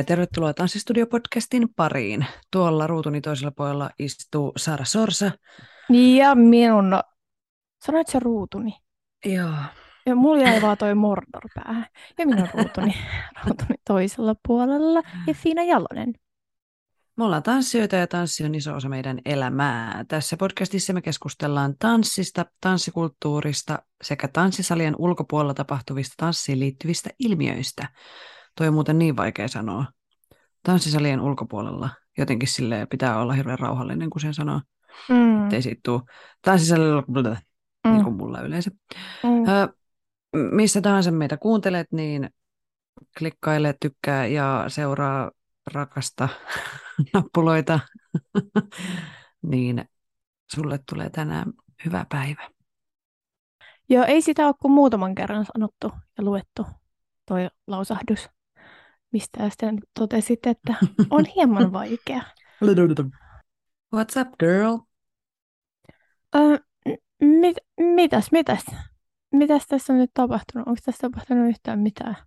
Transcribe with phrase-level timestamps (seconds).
[0.00, 2.26] ja tervetuloa Tanssistudio-podcastin pariin.
[2.52, 5.30] Tuolla ruutuni toisella puolella istuu Sara Sorsa.
[5.90, 7.02] Ja minun, no,
[7.84, 8.72] sanoit se ruutuni?
[9.24, 9.54] Joo.
[10.06, 11.86] Ja mulla jäi vaan toi Mordor päähän.
[12.18, 12.94] Ja minun ruutuni,
[13.44, 16.14] ruutuni toisella puolella ja Fiina Jalonen.
[17.16, 20.04] Me ollaan tanssijoita ja tanssi on iso osa meidän elämää.
[20.08, 27.88] Tässä podcastissa me keskustellaan tanssista, tanssikulttuurista sekä tanssisalien ulkopuolella tapahtuvista tanssiin liittyvistä ilmiöistä.
[28.54, 29.84] Toi on muuten niin vaikea sanoa.
[30.62, 34.60] Tanssisalien ulkopuolella jotenkin sille pitää olla hirveän rauhallinen, kun sen sanoo.
[35.08, 35.42] Mm.
[35.42, 36.02] Ettei siitä tule
[36.42, 37.36] tanssisalien ulkopuolella,
[37.86, 37.92] Mm.
[37.92, 38.70] niin kuin mulla yleensä.
[39.22, 39.48] Mm.
[39.48, 39.74] Ö,
[40.52, 42.30] missä tahansa meitä kuuntelet, niin
[43.18, 45.30] klikkaile, tykkää ja seuraa
[45.74, 46.28] rakasta
[47.14, 47.80] nappuloita,
[49.42, 49.84] niin
[50.54, 51.52] sulle tulee tänään
[51.84, 52.50] hyvä päivä.
[53.88, 56.66] Joo, ei sitä ole kuin muutaman kerran sanottu ja luettu
[57.28, 58.28] toi lausahdus,
[59.12, 60.74] mistä sitten totesit, että
[61.10, 62.22] on hieman vaikea.
[63.96, 64.76] What's up, girl?
[66.34, 66.58] Ö,
[66.88, 67.56] m- mit,
[67.94, 68.64] mitäs, mitäs?
[69.32, 70.68] Mitäs tässä on nyt tapahtunut?
[70.68, 72.26] Onko tässä tapahtunut yhtään mitään Koska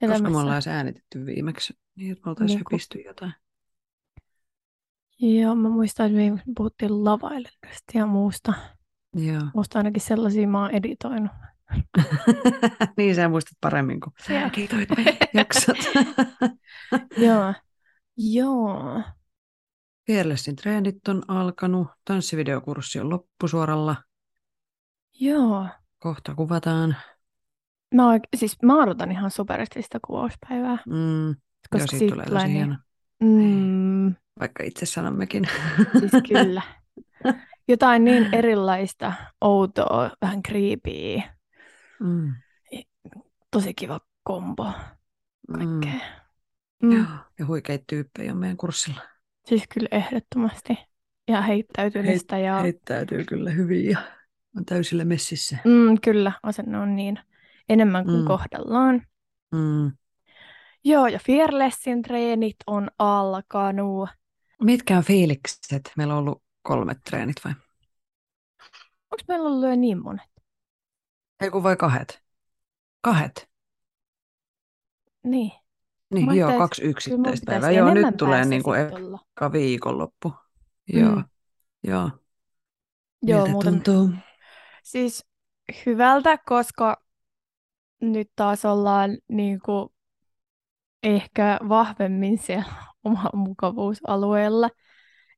[0.00, 0.38] me elämässä?
[0.38, 3.32] ollaan edes äänitetty viimeksi, niin että me oltaisiin Niin kuin- höpisty jotain.
[5.20, 8.52] Joo, mä muistan, että me puhuttiin lavailusta ja muusta.
[9.16, 9.42] Joo.
[9.54, 11.30] Musta ainakin sellaisia mä oon editoinut.
[12.96, 14.50] niin sä muistat paremmin kuin Joo.
[14.50, 15.76] kiitoit meidän jaksot.
[17.16, 17.54] Joo.
[18.16, 19.02] Joo.
[20.06, 23.96] Fearlessin treenit on alkanut, tanssivideokurssi on loppusuoralla,
[25.20, 25.66] Joo.
[25.98, 26.96] kohta kuvataan.
[27.94, 28.02] Mä,
[28.36, 30.78] siis mä odotan ihan superisti sitä kuvauspäivää.
[30.86, 31.34] Mm, joo,
[31.70, 32.76] Koska siitä siitä tulee tosi niin- hieno,
[33.22, 35.48] Mm, vaikka itse sanommekin.
[36.00, 36.62] siis kyllä.
[37.68, 41.37] Jotain niin erilaista, outoa, vähän creepyä.
[42.00, 42.34] Mm,
[43.50, 44.64] Tosi kiva kombo
[45.48, 46.08] mm, kaikkea.
[46.82, 46.92] Mm.
[46.92, 47.04] joo.
[47.38, 49.00] Ja huikeita tyyppejä on meidän kurssilla.
[49.46, 50.78] Siis kyllä ehdottomasti.
[51.28, 52.58] Ja heittäytymistä ja...
[52.58, 53.98] Heittäytyy kyllä hyvin ja
[54.56, 55.58] on täysillä messissä.
[55.64, 57.18] Mm, kyllä, asenne on niin
[57.68, 58.26] enemmän kuin Mm.
[58.26, 59.02] kohdallaan.
[59.52, 59.92] Mm.
[60.84, 64.08] Joo, ja Fearlessin treenit on alkanut.
[64.62, 65.92] Mitkä on fiilikset?
[65.96, 67.52] Meillä on ollut kolmet treenit vai?
[69.10, 70.28] Onko meillä ollut jo niin monet?
[71.40, 72.22] Ei kun vai kahdet?
[73.00, 73.48] Kahdet?
[75.24, 75.52] Niin.
[76.10, 77.70] Niin, Mä joo, ajattelin, kaksi yksittäistä päivää.
[77.70, 80.32] Joo, nyt tulee niin kuin eka viikonloppu.
[80.88, 81.24] Joo, Mm.
[81.84, 82.10] joo.
[83.22, 84.10] Joo, Miltä muuten tuntuu?
[84.82, 85.26] siis
[85.86, 87.02] hyvältä, koska
[88.00, 89.88] nyt taas ollaan niin kuin
[91.02, 92.72] ehkä vahvemmin siellä
[93.04, 94.68] omalla mukavuusalueella.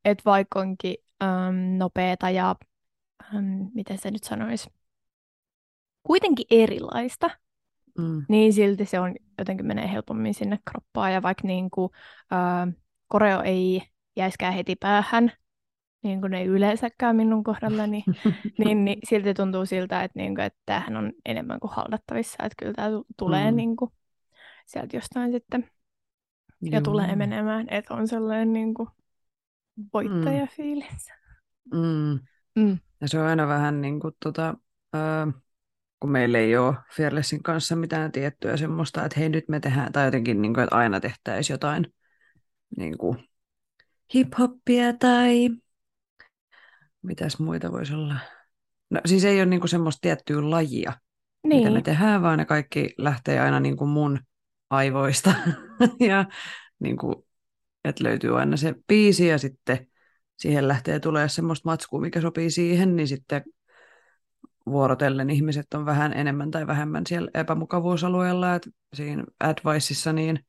[0.05, 2.55] Että vaikka onkin äm, nopeata ja
[3.35, 4.71] äm, miten se nyt sanoisi,
[6.03, 7.31] kuitenkin erilaista,
[7.99, 8.25] Mm.
[8.29, 11.13] niin silti se on jotenkin menee helpommin sinne kroppaan.
[11.13, 11.91] Ja vaikka niin kuin,
[12.31, 12.67] ää,
[13.09, 13.83] koreo ei
[14.17, 15.33] jäiskään heti päähän,
[16.03, 18.05] niin kuin ne ei yleensäkään minun kohdallani,
[18.65, 22.37] niin, niin silti tuntuu siltä, että, niin kuin, että tämähän on enemmän kuin haldattavissa.
[22.45, 23.57] Että kyllä tämä tu- tulee Mm.
[23.57, 23.91] niin kuin,
[24.67, 25.71] sieltä jostain sitten
[26.63, 26.81] ja Joo.
[26.81, 27.67] tulee menemään.
[27.71, 28.89] Että on sellainen niin kuin,
[29.93, 31.09] voittajafiilis.
[31.75, 32.19] Mm.
[32.57, 32.79] Mm.
[33.01, 34.55] Ja se on aina vähän niin kuin tota,
[34.93, 35.27] ää,
[36.01, 40.05] kun meillä ei ole Fearlessin kanssa mitään tiettyä semmoista, että hei nyt me tehdään, tai
[40.05, 41.87] jotenkin niin kuin, että aina tehtäisiin jotain
[42.77, 43.29] niin kuin
[44.15, 45.51] hip-hoppia tai
[47.03, 48.17] mitäs muita voisi olla.
[48.91, 50.93] No siis ei ole niin kuin semmoista tiettyä lajia,
[51.47, 54.21] mitä me Niin, tehdään, vaan ne kaikki lähtee aina niin kuin mun
[54.71, 55.35] aivoista.
[56.11, 56.25] ja
[56.79, 57.17] niin kuin,
[57.85, 59.87] että löytyy aina se biisi ja sitten
[60.39, 63.43] siihen lähtee tulee semmoista matskua, mikä sopii siihen, niin sitten
[64.71, 68.55] vuorotellen ihmiset on vähän enemmän tai vähemmän siellä epämukavuusalueella.
[68.55, 70.45] Et siinä adviceissa niin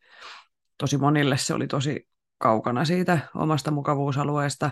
[0.78, 2.08] tosi monille se oli tosi
[2.38, 4.72] kaukana siitä omasta mukavuusalueesta.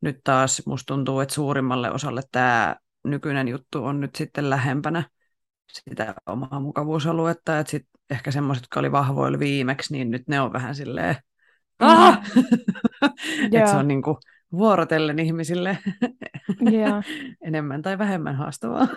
[0.00, 5.04] Nyt taas musta tuntuu, että suurimmalle osalle tämä nykyinen juttu on nyt sitten lähempänä
[5.72, 10.52] sitä omaa mukavuusaluetta, että sitten ehkä semmoiset, jotka oli vahvoilla viimeksi, niin nyt ne on
[10.52, 11.16] vähän silleen,
[11.78, 12.20] ah!
[13.52, 14.20] että se on niinku
[14.52, 15.78] vuorotellen ihmisille
[16.60, 17.02] Joo.
[17.46, 18.88] enemmän tai vähemmän haastavaa.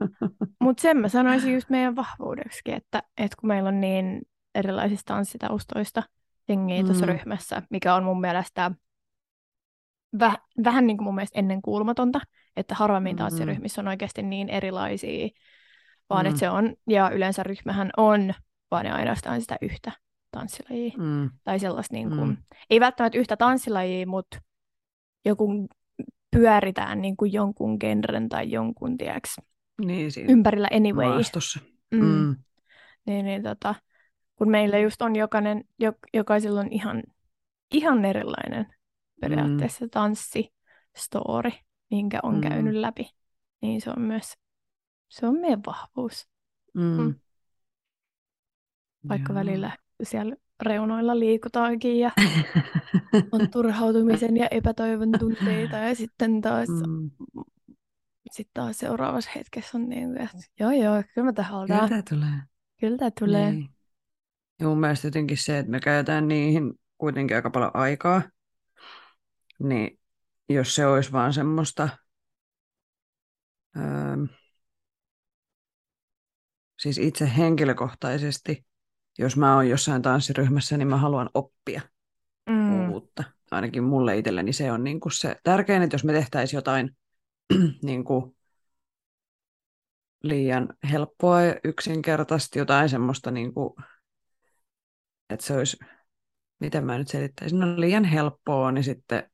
[0.60, 4.22] Mutta sen mä sanoisin just meidän vahvuudeksi, että, että kun meillä on niin
[4.54, 6.02] erilaisista tanssitaustoista
[6.48, 7.12] jengiä tuossa Mm.
[7.12, 8.70] ryhmässä, mikä on mun mielestä
[10.18, 12.20] väh, vähän niin kuin mun mielestä ennenkuulumatonta,
[12.56, 13.18] että harvemmin Mm.
[13.18, 15.28] tanssiryhmissä on oikeasti niin erilaisia,
[16.10, 16.28] vaan Mm.
[16.28, 18.34] että se on, ja yleensä ryhmähän on
[18.70, 19.92] vaan ja ainoastaan sitä yhtä
[20.30, 20.92] tanssilajia.
[20.98, 21.30] Mm.
[21.44, 22.36] Tai sellaista, niin kuin, Mm.
[22.70, 24.38] ei välttämättä yhtä tanssilajia, mutta
[25.26, 25.68] joku
[26.30, 29.36] pyöritään niin kuin jonkun genren tai jonkun, tiedäks,
[29.84, 31.08] Niin siinä ympärillä anyway.
[31.08, 31.60] maastossa.
[31.90, 32.04] Mm.
[32.04, 32.36] Mm.
[33.06, 33.74] Niin, niin tota,
[34.36, 37.02] kun meillä just on jokainen, jo, jokaisella on ihan,
[37.72, 38.66] ihan erilainen
[39.20, 39.90] periaatteessa mm.
[39.90, 41.50] tanssistory,
[41.90, 42.40] minkä on mm.
[42.40, 43.10] käynyt läpi,
[43.62, 44.34] niin se on myös,
[45.08, 46.28] se on meidän vahvuus.
[46.74, 46.82] Mm.
[46.82, 47.14] Mm.
[49.08, 49.40] Vaikka Joo.
[49.40, 52.10] välillä siellä reunoilla liikutaankin ja
[53.32, 57.10] on turhautumisen ja epätoivon tunteita ja sitten taas, mm.
[58.30, 62.42] Sit taas seuraavassa hetkessä on niin että joo joo, kyllä mä tähän Kyllä tämä tulee.
[62.80, 63.52] Kyllä tämä tulee.
[63.52, 63.68] Niin.
[64.60, 68.22] Ja mun mielestä jotenkin se, että me käytetään niihin kuitenkin aika paljon aikaa,
[69.58, 69.98] niin
[70.48, 71.88] jos se olisi vaan semmoista,
[73.76, 74.26] öö,
[76.78, 78.66] siis itse henkilökohtaisesti,
[79.18, 81.80] jos mä oon jossain tanssiryhmässä, niin mä haluan oppia
[82.48, 82.90] Mm.
[82.90, 83.24] uutta.
[83.50, 86.96] Ainakin mulle itselleni se on niin kuin se tärkein, että jos me tehtäisiin jotain
[87.82, 88.36] niin kuin
[90.22, 93.74] liian helppoa ja yksinkertaisesti, jotain semmoista, niin kuin,
[95.30, 95.76] että se olisi,
[96.60, 99.30] miten mä nyt selittäisin, no liian helppoa, niin sitten,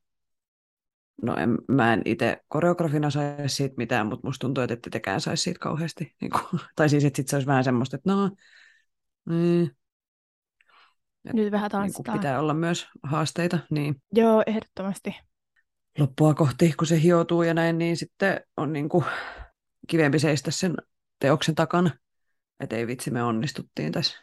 [1.21, 5.43] no en, mä en itse koreografina saisi siitä mitään, mutta musta tuntuu, että tekään saisi
[5.43, 6.15] siitä kauheasti.
[6.21, 8.31] Niin kuin, tai siis, että sit se olisi vähän semmoista, että no,
[9.29, 9.71] niin,
[11.33, 12.17] Nyt vähän niin tanssitaan.
[12.19, 15.15] pitää olla myös haasteita, niin Joo, ehdottomasti.
[15.97, 19.05] loppua kohti, kun se hioutuu ja näin, niin sitten on niin kuin
[19.87, 20.75] kivempi seistä sen
[21.19, 21.91] teoksen takana,
[22.59, 24.17] että ei vitsi, me onnistuttiin tässä.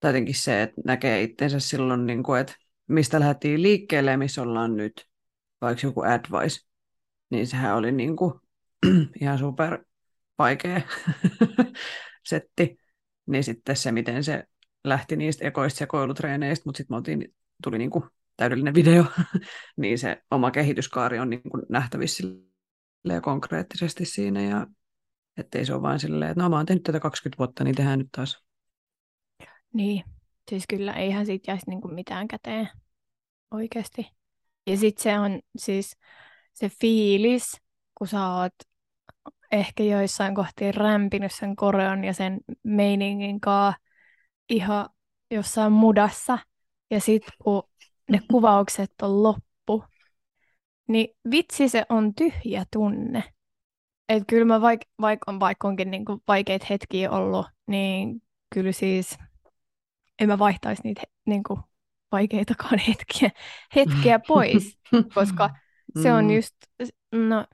[0.00, 2.54] Tai jotenkin se, että näkee itsensä silloin, niin kuin, että
[2.88, 5.06] mistä lähdettiin liikkeelle ja missä ollaan nyt,
[5.60, 6.60] vaikka joku advice,
[7.30, 8.34] niin sehän oli niin kuin
[9.20, 9.84] ihan super
[10.38, 10.80] vaikea
[12.28, 12.79] setti.
[13.26, 14.44] Niin sitten se, miten se
[14.84, 18.04] lähti niistä ekoista sekoilutreeneistä, mutta sitten me oltiin, tuli niin kuin
[18.36, 19.04] täydellinen video,
[19.76, 22.22] niin se oma kehityskaari on niin kuin nähtävissä
[23.22, 24.66] konkreettisesti siinä ja
[25.36, 27.98] ettei se ole vain silleen, että no mä oon tehnyt tätä 20 vuotta, niin tehdään
[27.98, 28.44] nyt taas.
[29.72, 30.04] Niin,
[30.50, 32.68] siis kyllä eihän siitä jäisi niinku mitään käteen
[33.50, 34.10] oikeasti.
[34.66, 35.96] Ja sitten se on siis
[36.52, 37.52] se fiilis,
[37.94, 38.54] kun sä oot
[39.52, 43.74] ehkä joissain kohtiin rämpinyt sen koreon ja sen meiningin kaa
[44.48, 44.88] ihan
[45.30, 46.38] jossain mudassa.
[46.90, 47.62] Ja sitten kun
[48.10, 49.84] ne kuvaukset on loppu,
[50.88, 53.24] niin vitsi se on tyhjä tunne.
[54.08, 58.22] Et kyllä mä vaik, vaik on vaikka onkin niinku vaikeita hetkiä ollut, niin
[58.54, 59.18] kyllä siis
[60.20, 61.60] en mä vaihtaisi niitä he- niinku
[62.12, 63.30] vaikeitakaan hetkiä,
[63.76, 64.78] hetkiä pois,
[65.14, 65.50] koska
[66.02, 66.30] se on Mm.
[66.30, 66.56] just,
[67.12, 67.46] no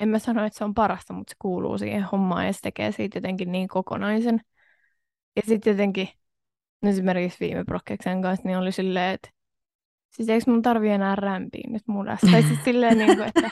[0.00, 2.92] en mä sano, että se on parasta, mutta se kuuluu siihen hommaan ja se tekee
[2.92, 4.40] siitä jotenkin niin kokonaisen.
[5.36, 6.08] Ja sitten jotenkin,
[6.82, 9.28] no esimerkiksi viime Brokkeksen kanssa, niin oli silleen, että
[10.10, 12.26] siis eikö mun tarvi enää rämpiä nyt mudassa?
[12.30, 13.50] Tai siis silleen, niin kuin, että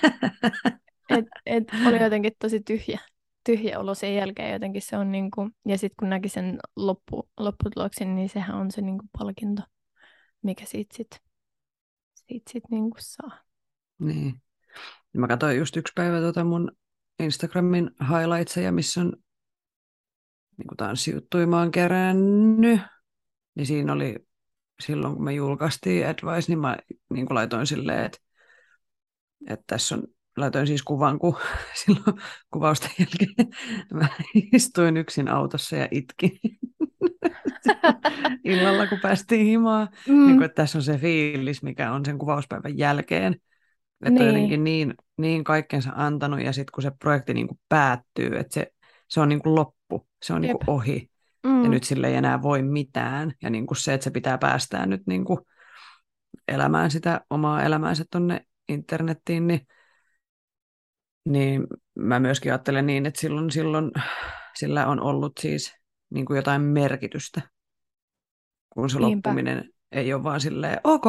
[1.18, 3.00] et, et oli jotenkin tosi tyhjä,
[3.44, 7.28] tyhjä olo sen jälkeen jotenkin se on niin kuin, ja sitten kun näki sen loppu,
[7.38, 9.62] lopputuloksen, niin sehän on se niin kuin palkinto,
[10.42, 11.18] mikä siitä sitten
[12.14, 13.38] siitä sit niin kuin saa.
[13.98, 14.42] Niin.
[15.14, 16.72] Ja Mä katsoin just yksi päivä tuota mun
[17.18, 19.12] Instagramin highlightseja, missä on
[20.58, 22.80] niin tanssijuttuja mä oon kerännyt.
[23.54, 24.16] Niin siinä oli
[24.80, 26.76] silloin, kun me julkaistiin Advice, niin mä
[27.12, 28.18] niin kuin laitoin silleen, että,
[29.48, 30.02] että tässä on,
[30.36, 31.36] laitoin siis kuvan, kun
[31.84, 33.48] silloin kuvausten jälkeen
[34.00, 34.08] mä
[34.52, 36.38] istuin yksin autossa ja itkin
[38.44, 39.88] illalla, kun päästiin himaan.
[40.08, 40.26] Mm.
[40.26, 43.36] Niin kuin, että tässä on se fiilis, mikä on sen kuvauspäivän jälkeen.
[44.02, 44.26] Että on Niin.
[44.26, 48.66] jotenkin niin, niin kaikkensa antanut ja sitten kun se projekti niin kuin päättyy, että se,
[49.08, 51.10] se on niin kuin loppu, se on niin kuin ohi
[51.46, 51.62] mm.
[51.64, 53.32] ja nyt sille ei enää voi mitään.
[53.42, 55.38] Ja niin kuin se, että se pitää päästää nyt niin kuin
[56.48, 59.66] elämään sitä omaa elämäänsä tuonne internettiin, niin,
[61.28, 61.66] niin
[61.98, 63.90] mä myöskin ajattelen niin, että silloin, silloin
[64.58, 65.74] sillä on ollut siis
[66.10, 67.42] niin kuin jotain merkitystä,
[68.70, 69.30] kun se Niinpä.
[69.30, 71.04] loppuminen ei ole vaan silleen, ok,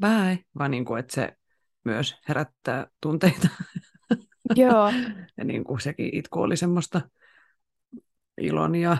[0.00, 1.36] bye, vaan niin kuin, että se
[1.84, 3.48] myös herättää tunteita.
[4.56, 4.92] Joo,
[5.36, 7.00] Ja niin kuin sekin itku oli semmoista
[8.40, 8.96] ilon ja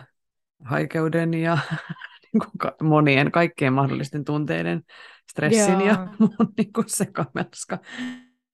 [0.65, 1.59] haikeuden ja
[2.23, 4.83] niin kuin ka- monien, kaikkien mahdollisten tunteiden,
[5.31, 6.09] stressin ja Joo.
[6.19, 7.79] muun niin kuin sekamelska.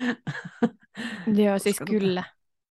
[1.44, 2.24] Joo, siis Koska kyllä.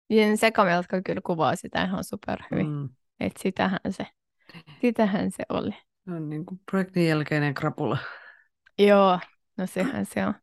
[0.09, 2.67] Ja sekamelska kyllä kuvaa sitä ihan superhyvin.
[2.69, 4.07] Mm, Että sitähän se,
[4.81, 5.71] sitähän se oli.
[6.05, 7.97] se on niin kuin projektin jälkeinen krapula.
[8.79, 9.19] Joo,
[9.57, 10.33] no sehän se on.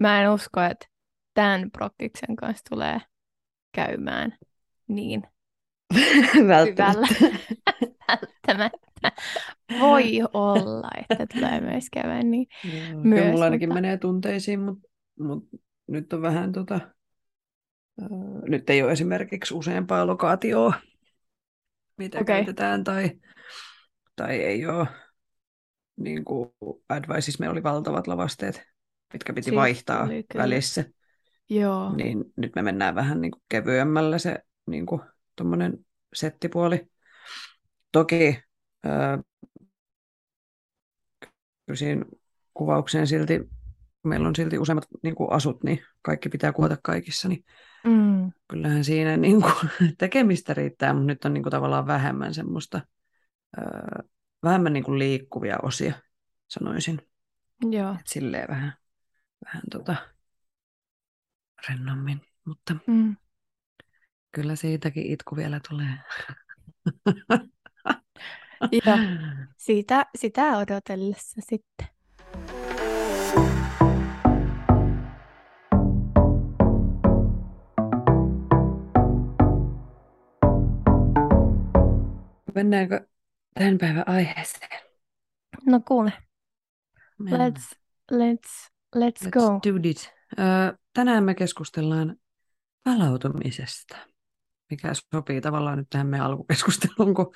[0.00, 0.86] Mä en usko, että
[1.34, 2.98] tämän prokkiksen kanssa tulee
[3.72, 4.36] käymään
[4.88, 5.22] niin
[6.34, 7.06] hyvällä.
[8.08, 9.12] Välttämättä.
[9.80, 12.46] Voi olla, että tulee myös käymään niin.
[12.64, 14.88] Joo, Myös, mulla ainakin mutta- menee tunteisiin, mutta
[15.20, 15.48] mut
[15.86, 16.80] nyt on vähän tota,
[18.48, 20.72] nyt ei ole esimerkiksi useampaa lokaatioa,
[21.98, 22.36] mitä Okei.
[22.36, 23.10] käytetään, tai,
[24.16, 24.86] tai ei ole,
[25.96, 26.50] niin kuin
[26.88, 28.62] Adviceissa meillä oli valtavat lavasteet,
[29.12, 30.42] mitkä piti Siis vaihtaa oli kyllä.
[30.42, 30.84] välissä,
[31.50, 35.00] Joo, niin nyt me mennään vähän niin kuin kevyemmällä se niin kuin
[36.14, 36.86] settipuoli.
[37.92, 38.42] Toki
[38.84, 39.18] ää,
[41.66, 42.04] kyllä siinä
[42.54, 43.40] kuvaukseen silti,
[44.02, 47.44] meillä on silti useammat niin kuin asut, niin kaikki pitää kuvata kaikissa, niin
[47.84, 49.54] mm, kyllähän siinä niin kuin,
[49.98, 52.80] tekemistä riittää, mutta nyt on niin kuin, tavallaan vähemmän semmoista,
[53.56, 54.02] ää,
[54.42, 55.94] vähemmän niin kuin liikkuvia osia,
[56.48, 57.02] sanoisin.
[57.70, 57.92] joo.
[57.92, 58.72] Et silleen vähän,
[59.44, 59.96] vähän tota,
[61.68, 63.16] rennommin, mutta Mm.
[64.32, 65.98] kyllä siitäkin itku vielä tulee.
[68.86, 68.96] Joo.
[69.56, 71.86] Sitä, sitä odotellessa sitten.
[82.54, 83.06] Mennäänkö
[83.54, 84.80] tämän päivän aiheeseen?
[85.66, 86.12] No kuule,
[87.22, 87.78] let's,
[88.12, 89.40] let's, let's, Let's go.
[89.72, 90.12] do it.
[90.38, 90.42] Ö,
[90.94, 92.16] tänään me keskustellaan
[92.84, 93.96] palautumisesta,
[94.70, 97.34] mikä sopii tavallaan nyt tähän meidän alkukeskusteluun, kun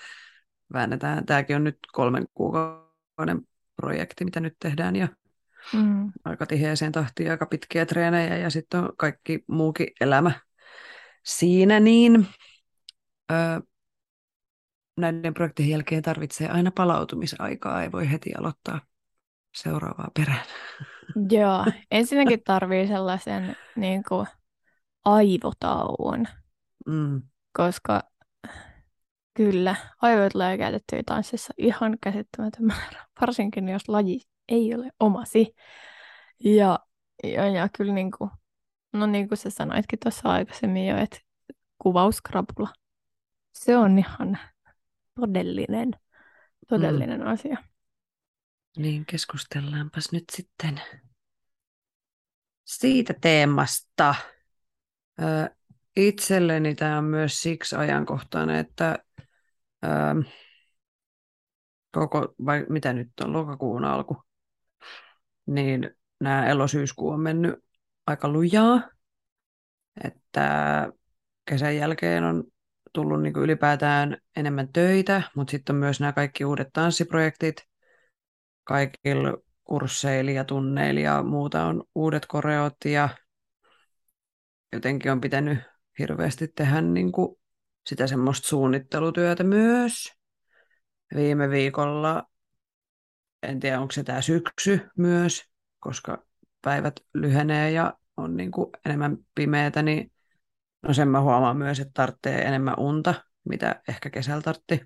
[0.73, 1.27] väännetään.
[1.27, 3.41] Tämäkin on nyt kolmen kuukauden
[3.77, 5.09] projekti, mitä nyt tehdään, ja
[5.73, 6.13] Mm.
[6.25, 10.33] aika tiheeseen tahtiin, aika pitkiä treenejä, ja sitten on kaikki muukin elämä
[11.25, 12.27] siinä, niin
[13.33, 13.35] ö,
[14.97, 18.81] näiden projektien jälkeen tarvitsee aina palautumisaikaa, ei voi heti aloittaa
[19.55, 20.45] seuraavaa perään.
[21.31, 24.27] Joo, ensinnäkin tarvii sellaisen niin kuin,
[25.05, 26.27] aivotauon,
[26.87, 27.23] Mm.
[27.53, 28.03] koska
[29.35, 35.55] kyllä, aivoja tulee käytettyä tanssissa ihan käsittämätön määrä, varsinkin jos laji ei ole omasi.
[36.45, 36.79] Ja,
[37.25, 38.31] ja, ja kyllä niin kuin,
[38.93, 41.19] no niin kuin sä sanoitkin tuossa aikaisemmin jo, että
[41.79, 42.69] kuvauskrapula,
[43.53, 44.39] se on ihan
[45.21, 45.91] todellinen,
[46.69, 47.27] todellinen mm.
[47.27, 47.57] asia.
[48.77, 50.81] Niin keskustellaanpas nyt sitten.
[52.65, 54.15] Siitä teemasta.
[55.23, 55.25] Ö,
[55.97, 58.99] itselleni tämä on myös siksi ajankohtainen, että
[59.85, 59.89] ö,
[61.93, 64.23] koko, vai mitä nyt on, lokakuun alku,
[65.47, 65.91] niin
[66.21, 67.55] nämä elosyyskuu on mennyt
[68.07, 68.83] aika lujaa,
[70.05, 70.89] että
[71.45, 72.45] kesän jälkeen on
[72.93, 77.57] tullut niin kuin ylipäätään enemmän töitä, mutta sitten on myös nämä kaikki uudet tanssiprojektit,
[78.65, 83.09] kaikilla kursseilla ja tunneilla ja muuta on uudet koreot ja
[84.73, 85.59] jotenkin on pitänyt
[85.99, 87.37] hirveästi tehdä niin kuin
[87.87, 90.13] sitä semmoista suunnittelutyötä myös.
[91.15, 92.25] Viime viikolla,
[93.43, 95.43] en tiedä onko se tämä syksy myös,
[95.81, 96.25] koska
[96.63, 100.13] päivät lyhenee ja on niin kuin enemmän pimeätä, niin
[100.83, 103.15] no sen mä huomaan myös, että tarvitsee enemmän unta,
[103.49, 104.81] mitä ehkä kesällä tartti.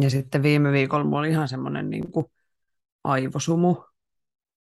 [0.00, 2.26] Ja sitten viime viikolla mulla oli ihan semmoinen niin kuin
[3.04, 3.84] aivosumu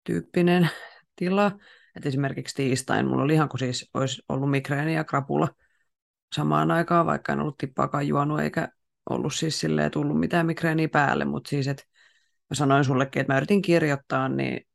[0.04, 0.70] tyyppinen
[1.16, 1.52] tila.
[1.96, 5.48] Et esimerkiksi tiistain mulla oli ihan kuin siis olisi ollut migreeni ja krapula
[6.36, 8.70] samaan aikaan, vaikka en ollut tippaakaan juonut eikä
[9.10, 11.84] ollut siis silleen tullut mitään migreeniä päälle, mutta siis että
[12.50, 14.68] mä sanoin sullekin, että mä yritin kirjoittaa, niin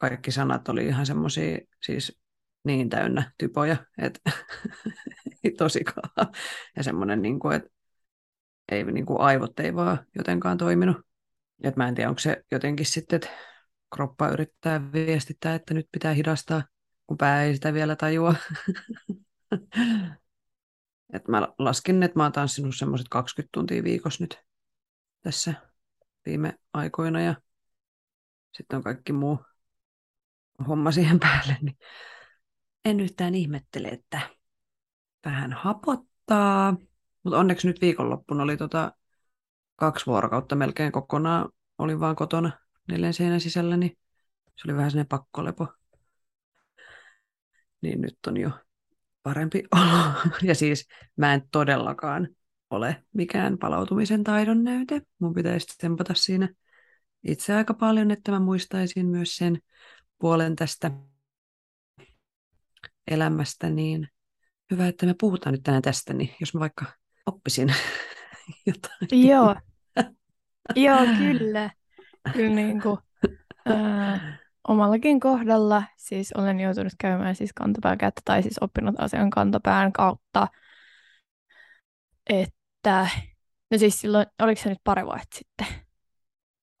[0.00, 2.20] kaikki sanat oli ihan semmoisia siis
[2.64, 4.20] niin täynnä typoja, että
[5.44, 6.10] ei tosikaan.
[6.76, 7.70] Ja semmoinen, niin kuin, että
[8.72, 10.96] ei, niin kuin aivot ei vaan jotenkaan toiminut.
[11.62, 13.28] Et mä en tiedä, onko se jotenkin sitten, että
[13.94, 16.62] kroppa yrittää viestittää, että nyt pitää hidastaa,
[17.06, 18.34] kun pää ei sitä vielä tajua.
[21.12, 24.38] Et mä laskin, että mä oon tanssinut semmoiset 20 tuntia viikossa nyt
[25.22, 25.54] tässä
[26.26, 27.34] viime aikoina ja
[28.52, 29.38] sitten on kaikki muu
[30.68, 31.78] homma siihen päälle, niin
[32.84, 34.20] en yhtään ihmettele, että
[35.24, 36.76] vähän hapottaa.
[37.22, 38.92] Mutta onneksi nyt viikonloppuna oli tota
[39.82, 41.48] kaksi vuorokautta melkein kokonaan.
[41.78, 42.50] Olin vaan kotona
[42.88, 43.98] neljän seinän sisällä, niin
[44.56, 45.66] se oli vähän sellainen pakkolepo.
[47.80, 48.50] Niin nyt on jo
[49.22, 50.12] parempi olo.
[50.42, 52.28] Ja siis mä en todellakaan
[52.70, 55.02] ole mikään palautumisen taidon näyte.
[55.18, 56.48] Mun pitäisi tempata siinä
[57.24, 59.58] itse aika paljon, että mä muistaisin myös sen
[60.18, 60.90] puolen tästä
[63.10, 64.08] elämästä, niin
[64.70, 66.84] hyvä, että me puhutaan nyt tänään tästä, niin jos mä vaikka
[67.26, 67.74] oppisin
[68.66, 69.28] jotain.
[69.28, 69.56] Joo,
[70.76, 71.70] Joo kyllä.
[72.32, 72.98] Kyllä niin kuin,
[73.66, 74.38] ää,
[74.68, 80.48] omallakin kohdalla siis olen joutunut käymään siis kantapääkäyttä tai siis oppinut asian kantapään kautta,
[82.30, 83.08] että
[83.70, 85.66] no siis silloin, oliko se nyt pari vuotta sitten,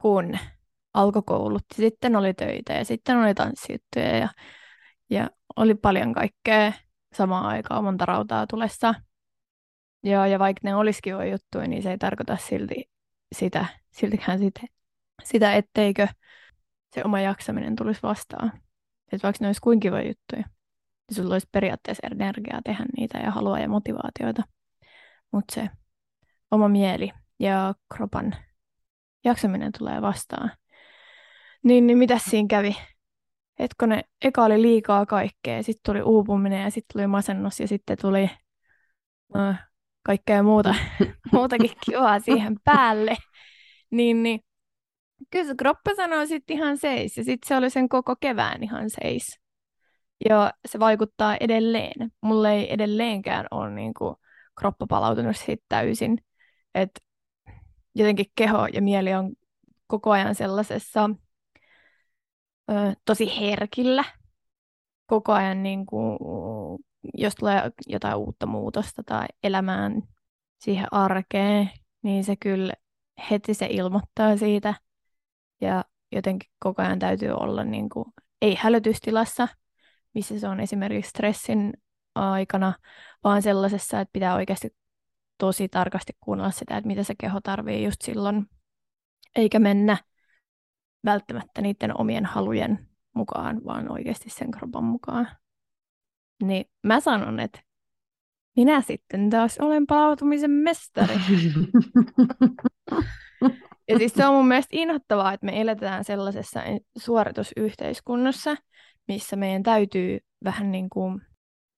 [0.02, 0.38] kun
[0.94, 4.28] alkoi koulut, sitten oli töitä ja sitten oli tanssijuttuja ja,
[5.10, 6.72] ja oli paljon kaikkea
[7.14, 8.94] samaan aikaan, monta rautaa tulessa.
[10.04, 12.91] Ja, ja vaikka ne olisikin jo juttuja, niin se ei tarkoita silti
[13.32, 14.60] sitä, siltikään sitä,
[15.24, 16.08] sitä, etteikö
[16.94, 18.52] se oma jaksaminen tulisi vastaan.
[19.12, 23.30] Että vaikka ne olisi kuinka kiva juttuja, niin sulla olisi periaatteessa energiaa tehdä niitä ja
[23.30, 24.42] halua ja motivaatioita.
[25.32, 25.70] Mutta se
[26.50, 28.36] oma mieli ja kropan
[29.24, 30.50] jaksaminen tulee vastaan.
[31.62, 32.76] Niin, niin mitä siinä kävi?
[33.58, 37.98] Etkö ne, eka oli liikaa kaikkea, sitten tuli uupuminen ja sitten tuli masennus ja sitten
[38.00, 38.30] tuli
[39.34, 39.54] uh,
[40.02, 40.74] kaikkea muuta,
[41.32, 43.16] muutakin kivaa siihen päälle.
[43.90, 44.40] Niin, niin
[45.30, 48.90] kyllä se kroppa sanoo sitten ihan seis ja sitten se oli sen koko kevään ihan
[48.90, 49.40] seis.
[50.28, 52.12] Ja se vaikuttaa edelleen.
[52.20, 54.16] Mulle ei edelleenkään ole niin kuin,
[54.58, 56.18] kroppa palautunut siitä täysin.
[56.74, 57.00] Että
[57.94, 59.32] jotenkin keho ja mieli on
[59.86, 61.10] koko ajan sellaisessa
[62.70, 64.04] ö, tosi herkillä.
[65.06, 66.18] Koko ajan, niin kuin,
[67.14, 70.02] jos tulee jotain uutta muutosta tai elämään
[70.58, 71.70] siihen arkeen,
[72.02, 72.72] niin se kyllä
[73.30, 74.74] heti se ilmoittaa siitä.
[75.60, 78.04] Ja jotenkin koko ajan täytyy olla niin kuin,
[78.42, 79.48] ei hälytystilassa,
[80.14, 81.72] missä se on esimerkiksi stressin
[82.14, 82.72] aikana,
[83.24, 84.76] vaan sellaisessa, että pitää oikeasti
[85.38, 88.46] tosi tarkasti kuunnella sitä, että mitä se keho tarvii just silloin,
[89.36, 89.96] eikä mennä
[91.04, 95.28] välttämättä niiden omien halujen mukaan, vaan oikeasti sen kropan mukaan.
[96.42, 97.60] Niin mä sanon, että
[98.56, 101.14] minä sitten taas olen palautumisen mestari.
[103.88, 106.60] ja siis se on mun mielestä inhottavaa, että me eletään sellaisessa
[106.98, 108.56] suoritusyhteiskunnassa,
[109.08, 111.22] missä meidän täytyy vähän niin kuin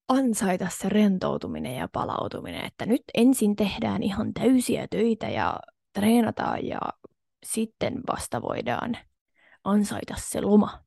[0.07, 5.59] ansaita se rentoutuminen ja palautuminen, että nyt ensin tehdään ihan täysiä töitä ja
[5.93, 6.79] treenataan ja
[7.45, 8.97] sitten vasta voidaan
[9.63, 10.83] ansaita se loma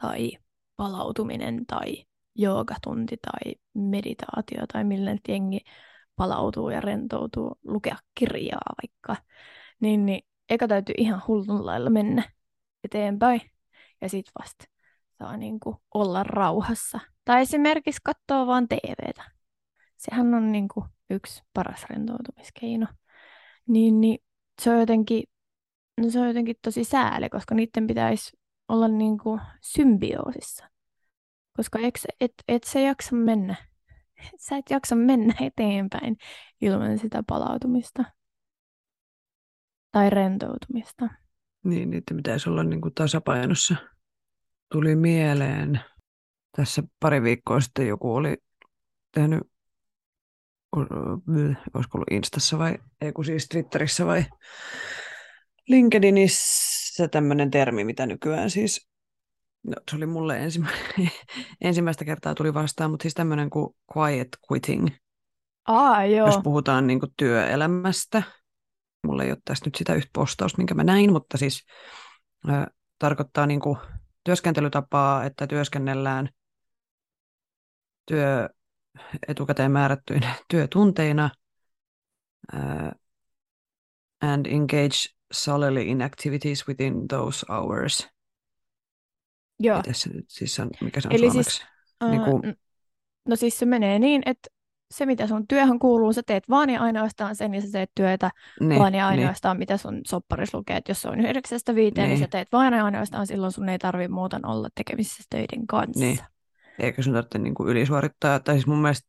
[0.00, 0.30] tai
[0.76, 2.07] palautuminen tai
[2.38, 5.60] joogatunti tai meditaatio tai millä nyt jengi
[6.16, 9.22] palautuu ja rentoutuu, lukea kirjaa vaikka,
[9.80, 12.22] niin, niin eka täytyy ihan hullun lailla mennä
[12.84, 13.40] eteenpäin
[14.00, 14.64] ja sitten vasta
[15.18, 17.00] saa niin kuin olla rauhassa.
[17.24, 19.30] Tai esimerkiksi katsoa vaan TVtä.
[19.96, 22.86] Sehän on niin kuin yksi paras rentoutumiskeino.
[23.66, 24.18] Niin, niin
[24.62, 25.22] se on jotenkin,
[26.00, 30.77] no se on jotenkin tosi sääli, koska niiden pitäisi olla niin kuin symbioosissa.
[31.58, 33.54] Koska et, et, et sä jaksa mennä.
[34.36, 36.16] Sä et jaksa mennä eteenpäin
[36.60, 38.04] ilman sitä palautumista.
[39.92, 41.08] Tai rentoutumista.
[41.64, 43.76] Niin, niiden pitäisi olla niin kuin tasapainossa.
[44.72, 45.80] Tuli mieleen,
[46.56, 48.36] tässä pari viikkoa sitten joku oli
[49.14, 49.40] tehnyt,
[50.76, 54.24] olisiko ollut Instassa vai, ei kun siis Twitterissä vai
[55.68, 58.88] LinkedInissä tämmöinen termi, mitä nykyään siis
[59.64, 60.68] No, se oli mulle ensimmä,
[61.60, 64.88] ensimmäistä kertaa tuli vastaan, mutta siis tämmöinen kuin quiet quitting.
[65.66, 66.26] Aa, joo.
[66.26, 68.22] Jos puhutaan niin kuin työelämästä.
[69.06, 71.66] Mulla ei ole tässä nyt sitä yhtä postausta, minkä mä näin, mutta siis
[72.48, 72.50] ö,
[72.98, 73.78] tarkoittaa niin kuin
[74.24, 76.28] työskentelytapaa, että työskennellään
[78.06, 78.48] työ
[79.28, 81.30] etukäteen määrättyinä työtunteina
[82.54, 82.90] uh,
[84.20, 88.08] and engage solely in activities within those hours–
[89.60, 89.76] Joo.
[89.76, 91.50] Miten se nyt siis on, mikä se on Eli suomeksi?
[91.50, 91.66] siis,
[92.10, 92.34] niin kuin...
[92.34, 92.54] uh,
[93.28, 94.48] no siis se menee niin, että
[94.90, 98.30] se mitä sun työhön kuuluu, sä teet vaan ja ainoastaan sen ja sä teet työtä
[98.60, 99.20] niin, vaan ja niin.
[99.20, 99.58] ainoastaan niin.
[99.58, 100.76] mitä sun sopparis lukee.
[100.76, 102.14] Et jos se on yhdeksästä viiteen, niin.
[102.14, 106.04] niin sä teet vaan ja ainoastaan silloin sun ei tarvitse muuta olla tekemisissä töiden kanssa.
[106.04, 106.18] Niin.
[106.78, 108.40] Eikä sun tarvitse niin kuin ylisuorittaa.
[108.40, 109.08] Tai siis mun mielestä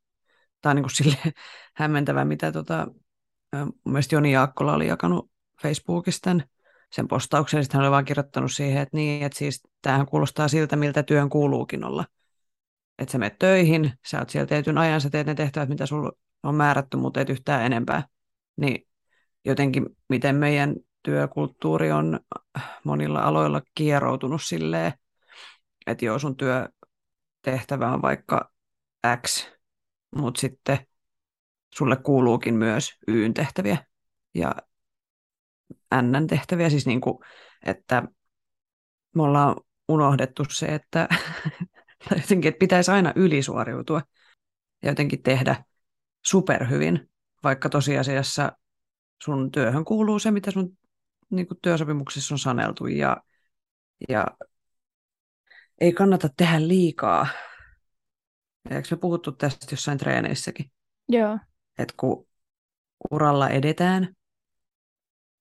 [0.62, 1.34] tämä on niin kuin sille
[1.76, 2.88] hämmentävää, mitä tota,
[3.56, 5.32] mun mielestä Joni Jaakkola oli jakanut
[5.62, 6.36] Facebookista
[6.91, 10.75] sen postauksen, sitten hän oli vaan kirjoittanut siihen, että niin, että siis tämähän kuulostaa siltä,
[10.75, 12.06] miltä työn kuuluukin olla.
[12.99, 16.12] Että sä menet töihin, sä oot siellä tietyn ajan, sä teet ne tehtävät, mitä sulla
[16.43, 18.04] on määrätty, mutta et yhtään enempää.
[18.56, 18.88] Niin
[19.45, 22.19] jotenkin, miten meidän työkulttuuri on
[22.84, 24.93] monilla aloilla kieroutunut silleen,
[25.88, 28.52] että joo, sun työtehtävä on vaikka
[29.28, 29.49] X,
[30.15, 30.78] mutta sitten
[31.75, 33.86] sulle kuuluukin myös Y tehtäviä.
[34.34, 34.56] Ja
[36.02, 37.17] N-tehtäviä, siis niin kuin,
[37.65, 38.04] että
[39.15, 39.56] me ollaan
[39.88, 41.08] unohdettu se, että
[42.10, 44.02] tai jotenkin, että pitäisi aina ylisuoriutua
[44.84, 45.63] ja jotenkin tehdä
[46.25, 47.10] superhyvin,
[47.43, 48.52] vaikka tosiasiassa
[49.23, 50.78] sun työhön kuuluu se, mitä sun
[51.30, 53.17] niin kuin työsopimuksessa on saneltu ja,
[54.10, 54.28] ja
[55.82, 57.28] ei kannata tehdä liikaa.
[58.69, 60.71] Eikö me puhuttu tästä jossain treeneissäkin?
[61.10, 61.39] Joo.
[61.78, 62.28] Että kun
[63.12, 64.15] uralla edetään,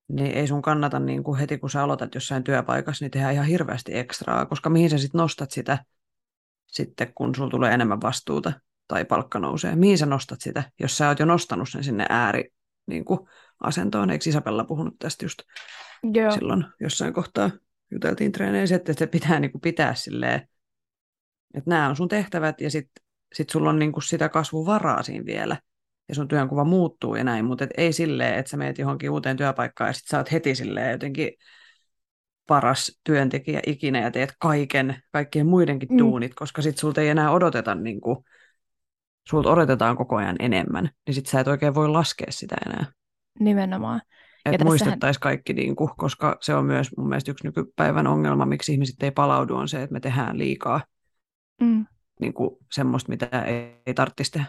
[0.09, 3.47] niin ei sun kannata niin kuin heti kun sä aloitat jossain työpaikassa, niin tehdä ihan
[3.47, 5.85] hirveästi ekstraa, koska mihin sä sitten nostat sitä
[6.67, 8.53] sitten, kun sulla tulee enemmän vastuuta
[8.89, 9.77] tai palkka nousee.
[9.77, 12.45] Mihin sä nostat sitä, jos sä oot jo nostanut sen sinne ääri
[12.87, 13.21] niin kuin
[13.61, 14.11] asentoon.
[14.11, 15.39] Eikö Isabella puhunut tästä just
[16.03, 16.31] Joo.
[16.31, 17.51] silloin jossain kohtaa
[17.91, 20.49] juteltiin treeneissä, että se pitää niin kuin pitää silleen,
[21.55, 25.27] että nämä on sun tehtävät ja sitten sit sulla on niin kuin sitä kasvuvaraa siinä
[25.27, 25.57] vielä
[26.09, 29.37] ja sun työnkuva muuttuu ja näin, mutta et ei silleen, että sä meet johonkin uuteen
[29.37, 31.31] työpaikkaan ja sitten sä oot heti silleen jotenkin
[32.47, 35.99] paras työntekijä ikinä ja teet kaiken, kaikkien muidenkin Mm.
[35.99, 38.19] duunit, koska sitten sulta ei enää odoteta, niin kuin,
[39.29, 42.87] sulta odotetaan koko ajan enemmän, niin sitten sä et oikein voi laskea sitä enää.
[43.41, 44.01] Nimenomaan.
[44.45, 48.47] Että tässähän- muistettaisiin kaikki, niin kuin, koska se on myös mun mielestä yksi nykypäivän ongelma,
[48.47, 50.81] miksi ihmiset ei palaudu, on se, että me tehdään liikaa
[51.61, 51.87] Mm.
[52.21, 54.47] niin kuin, semmoista, mitä ei, ei tarvitsisi tehdä.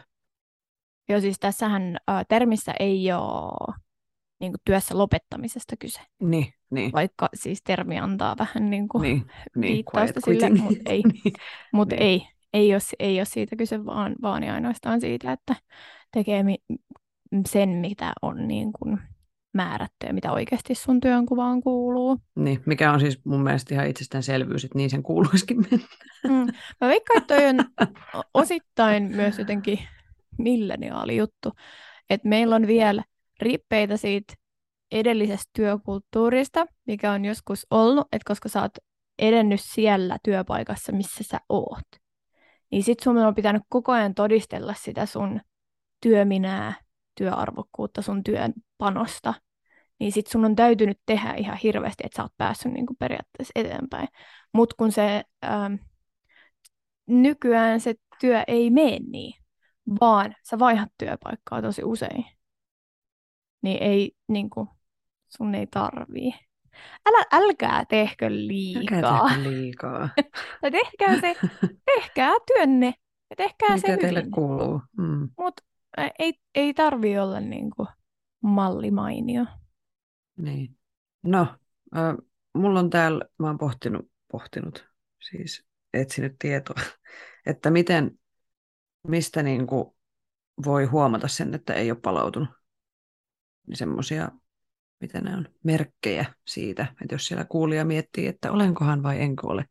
[1.10, 3.76] Joo, siis tässähän ä, termissä ei ole
[4.40, 9.26] niin kuin työssä lopettamisesta kyse, Niin, niin, vaikka siis termi antaa vähän niin kuin niin,
[9.56, 10.64] niin viittausta sille, quitting.
[10.70, 11.02] mut ei.
[11.24, 11.34] niin,
[11.74, 12.04] Mutta Niin.
[12.08, 15.56] ei, ei ole, ei ole siitä kyse, vaan, vaan ja ainoastaan siitä, että
[16.12, 16.64] tekee mi-
[17.48, 19.00] sen, mitä on niin kuin
[19.54, 22.18] määrätty ja mitä oikeasti sun työnkuvaan kuuluu.
[22.36, 25.88] niin, mikä on siis mun mielestä ihan itsestäänselvyys, että niin sen kuuluisikin mennä.
[26.24, 26.54] Mm.
[26.82, 27.60] Mä veikkaan, että toi on
[28.34, 29.80] osittain myös jotenkin
[30.40, 31.52] milleniaali juttu,
[32.10, 33.04] että meillä on vielä
[33.42, 34.34] rippeitä siitä
[34.92, 38.78] edellisestä työkulttuurista, mikä on joskus ollut, että koska sä oot
[39.20, 41.88] edennyt siellä työpaikassa, missä sä oot,
[42.72, 45.42] niin sit sun on pitänyt koko ajan todistella sitä sun
[46.02, 46.74] työminää,
[47.16, 49.34] työarvokkuutta, sun työn panosta,
[50.00, 54.08] niin sit sun on täytynyt tehdä ihan hirveästi, että sä oot päässyt niin periaatteessa eteenpäin.
[54.54, 55.74] Mutta kun se ähm,
[57.08, 59.34] nykyään se työ ei mene niin,
[60.02, 62.26] vaan sä vaihdat työpaikkaa tosi usein,
[63.62, 64.68] niin ei niin kuin,
[65.38, 66.32] sun ei tarvii.
[67.10, 68.98] Älä, älkää tehkö liikaa.
[68.98, 70.10] Älkää tehkö liikaa.
[70.62, 71.36] Tai tehkää se,
[71.86, 72.94] tehkää työnne
[73.30, 74.32] ja tehkää se Mikä teille hyvin.
[74.32, 74.82] kuuluu?
[74.98, 75.30] Mm.
[75.38, 75.64] Mutta
[76.20, 77.88] ei, ei tarvii olla niin kuin
[78.44, 79.46] mallimainio.
[80.38, 80.78] Niin.
[81.24, 81.48] No,
[81.98, 82.16] äh,
[82.54, 84.88] mulla on täällä, mä oon pohtinut, pohtinut,
[85.30, 86.82] siis etsinyt tietoa,
[87.46, 88.19] että miten,
[89.08, 89.86] mistä niin kuin
[90.66, 92.50] voi huomata sen, että ei ole palautunut.
[93.68, 94.32] Niin semmoisia,
[95.02, 99.66] mitä ne on, merkkejä siitä, että jos siellä kuulija miettii, että olenkohan vai enkö ole,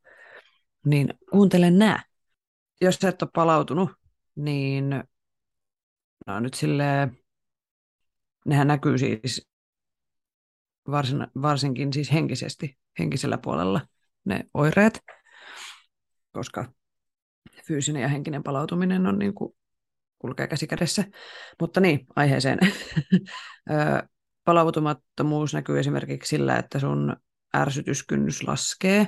[0.87, 2.03] niin kuuntele nää.
[2.81, 3.91] Jos sä et ole palautunut,
[4.37, 5.05] niin
[6.27, 7.19] no nyt silleen,
[8.47, 9.49] nehän näkyy siis
[10.91, 13.81] varsin, varsinkin siis henkisesti, henkisellä puolella
[14.25, 15.01] ne oireet,
[16.33, 16.73] koska
[17.69, 19.55] fyysinen ja henkinen palautuminen on niin kuin
[20.19, 21.05] kulkee käsi kädessä.
[21.61, 22.59] Mutta niin, aiheeseen.
[24.45, 27.17] Palautumattomuus näkyy esimerkiksi sillä, että sun
[27.57, 29.07] ärsytyskynnys laskee,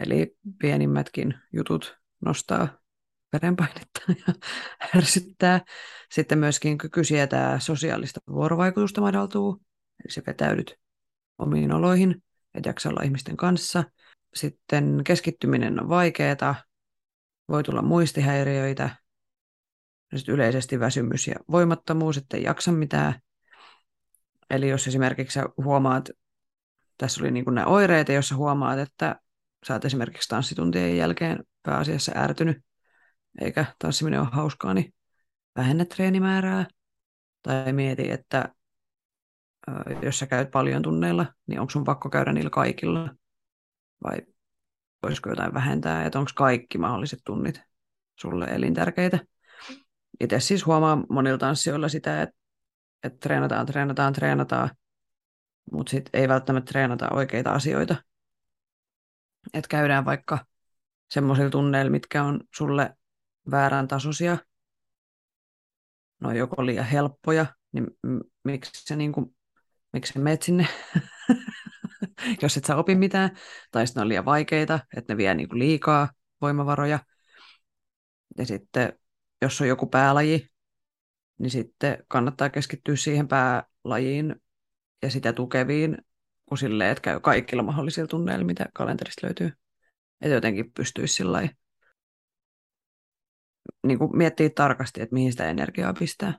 [0.00, 2.68] eli pienimmätkin jutut nostaa
[3.32, 4.34] verenpainetta ja
[4.96, 5.60] ärsyttää.
[6.12, 9.62] Sitten myöskin kyky sietää sosiaalista vuorovaikutusta madaltuu,
[10.04, 10.76] eli se vetäydyt
[11.38, 12.22] omiin oloihin,
[12.54, 13.84] et jaksa olla ihmisten kanssa.
[14.34, 16.54] Sitten keskittyminen on vaikeaa,
[17.48, 18.96] voi tulla muistihäiriöitä,
[20.28, 23.20] yleisesti väsymys ja voimattomuus, ettei jaksa mitään.
[24.50, 26.10] Eli jos esimerkiksi huomaat,
[26.98, 29.20] tässä oli niin kuin nämä oireet, jos huomaat, että
[29.66, 32.58] sä oot esimerkiksi tanssituntien jälkeen pääasiassa ärtynyt,
[33.40, 34.94] eikä tanssiminen ole hauskaa, niin
[35.56, 36.66] vähennä treenimäärää.
[37.42, 38.54] Tai mieti, että
[40.02, 43.14] jos sä käyt paljon tunneilla, niin onko sun pakko käydä niillä kaikilla?
[44.04, 44.16] Vai
[45.06, 47.60] voisiko jotain vähentää, että onko kaikki mahdolliset tunnit
[48.20, 49.18] sulle elintärkeitä?
[50.20, 52.34] Itse siis huomaa monilla tanssijoilla sitä, että,
[53.02, 54.70] että treenataan, treenataan, treenataan,
[55.72, 57.96] mutta sitten ei välttämättä treenata oikeita asioita.
[59.54, 60.38] Että käydään vaikka
[61.10, 62.96] semmoisilla tunneilla, mitkä on sulle
[63.50, 64.38] väärän tasoisia,
[66.20, 67.86] no joko liian helppoja, niin
[68.44, 69.36] miksi sä, niin kuin,
[69.92, 70.66] miksi sä meet sinne,
[72.42, 73.30] jos et sä opi mitään,
[73.70, 76.08] tai sitten ne on liian vaikeita, että ne vie niin kuin liikaa
[76.40, 76.98] voimavaroja.
[78.38, 78.98] Ja sitten,
[79.42, 80.48] jos on joku päälaji,
[81.38, 84.34] niin sitten kannattaa keskittyä siihen päälajiin
[85.02, 85.98] ja sitä tukeviin,
[86.46, 89.52] kuin silleen, että käy kaikilla mahdollisilla tunneilla, mitä kalenterista löytyy.
[90.20, 91.48] Että jotenkin pystyisi sillä
[93.86, 96.38] niin kuin miettiä tarkasti, että mihin sitä energiaa pistää.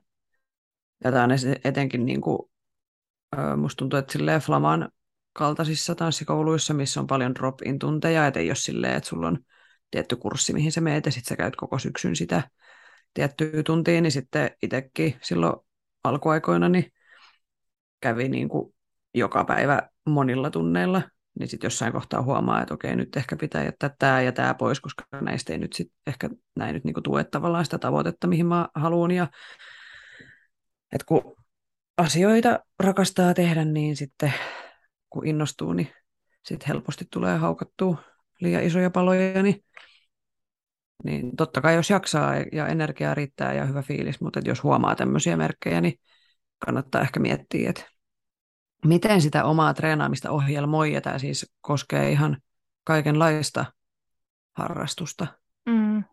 [1.04, 1.32] Ja tämä on
[1.64, 2.40] etenkin, niin kuin,
[3.58, 4.90] musta tuntuu, että Flaman
[5.38, 9.40] kaltaisissa tanssikouluissa, missä on paljon drop-in tunteja, että ei ole silleen, että sulla on
[9.92, 12.50] tietty kurssi, mihin sä meet, ja sitten sä käyt koko syksyn sitä
[13.14, 15.54] tiettyä tuntia, niin sitten itsekin silloin
[16.04, 16.92] alkuaikoina niin
[18.02, 18.74] kävi niin kuin
[19.14, 21.02] joka päivä monilla tunneilla,
[21.40, 24.80] niin sitten jossain kohtaa huomaa, että okei, nyt ehkä pitää jättää tämä ja tämä pois,
[24.80, 28.68] koska näistä ei nyt sit ehkä näin nyt niinku tue tavallaan sitä tavoitetta, mihin mä
[28.76, 29.12] haluan.
[29.12, 29.28] Ja,
[30.94, 31.36] että kun
[31.98, 34.34] asioita rakastaa tehdä, niin sitten
[35.18, 35.90] kun innostuu, niin
[36.46, 37.98] sitten helposti tulee haukattua
[38.42, 39.64] liian isoja paloja, niin,
[41.04, 45.38] niin totta kai jos jaksaa ja energiaa riittää ja hyvä fiilis, mutta jos huomaa tämmöisiä
[45.38, 46.00] merkkejä, niin
[46.66, 47.84] kannattaa ehkä miettiä, että
[48.86, 52.38] miten sitä omaa treenaamista ohjelmoi, ja tämä siis koskee ihan
[52.84, 53.66] kaikenlaista
[54.54, 55.28] harrastusta,
[55.66, 56.04] mm,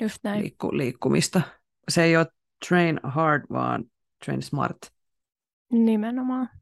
[0.00, 0.40] just näin.
[0.40, 1.42] Liikku, liikkumista.
[1.88, 2.26] Se ei ole
[2.68, 3.84] train hard, vaan
[4.24, 4.78] train smart.
[5.72, 6.61] Nimenomaan.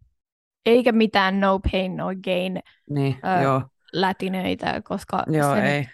[0.66, 3.62] Eikä mitään no pain, no gain niin, ö, joo.
[3.92, 5.88] lätinöitä, koska joo, se, ei.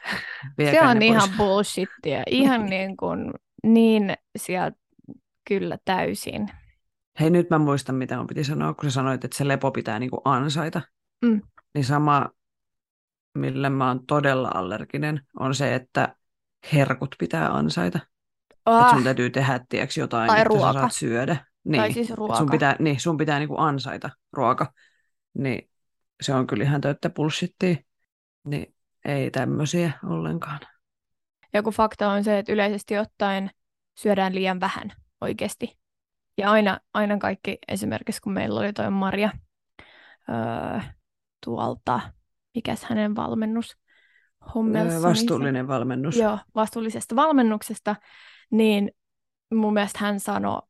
[0.71, 2.23] se on ihan bullshittia.
[2.27, 4.79] Ihan niin kuin, niin sieltä
[5.49, 6.49] kyllä täysin.
[7.21, 9.99] Hei, nyt mä muistan, mitä mun piti sanoa, kun sä sanoit, että se lepo pitää
[9.99, 10.83] niinku ansaita.
[11.25, 11.43] Mm.
[11.75, 12.31] Niin sama,
[13.35, 16.17] millä mä oon todella allerginen, on se, että
[16.73, 17.99] herkut pitää ansaita.
[18.67, 18.81] Ah.
[18.81, 20.73] Että sun täytyy tehdä, tiedätkö, jotain, tai että ruoka.
[20.73, 21.46] sä saat syödä.
[21.67, 22.37] Niin, tai siis ruoka.
[22.37, 24.73] Sun pitää, niin, sun pitää niinku ansaita ruoka.
[25.35, 25.71] Niin
[26.21, 27.77] se on kyllä ihan täyttä bullshittia.
[28.45, 28.75] Niin
[29.05, 30.61] ei tämmöisiä ollenkaan.
[31.55, 33.51] Joku fakta on se, että yleisesti ottaen
[33.99, 35.79] syödään liian vähän oikeasti.
[36.39, 39.31] Ja aina, aina kaikki, esimerkiksi kun meillä oli toi Maria
[40.29, 40.81] öö,
[41.45, 42.01] tuolta,
[42.55, 43.77] mikäs hänen valmennus,
[44.55, 45.09] Hommelssonissa.
[45.09, 46.17] Vastuullinen valmennus.
[46.17, 47.97] Joo, vastuullisesta valmennuksesta,
[48.51, 48.91] niin
[49.55, 50.63] mun mielestä hän sanoi,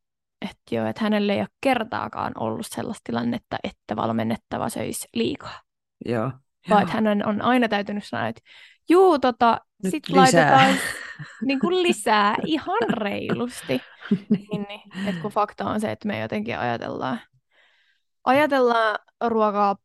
[0.50, 5.61] että, joo, että hänelle ei ole kertaakaan ollut sellaista tilannetta, että valmennettava söisi liikaa.
[6.04, 6.32] Joo.
[6.70, 8.42] Vaan että hänen on aina täytynyt sanoa, että
[8.88, 10.20] juu, tota, Nyt sit lisää.
[10.22, 10.74] laitetaan
[11.46, 13.80] niin kuin lisää ihan reilusti.
[14.30, 17.20] niin, niin, että kun fakta on se, että me jotenkin ajatellaan,
[18.24, 19.76] ajatellaan ruokaa,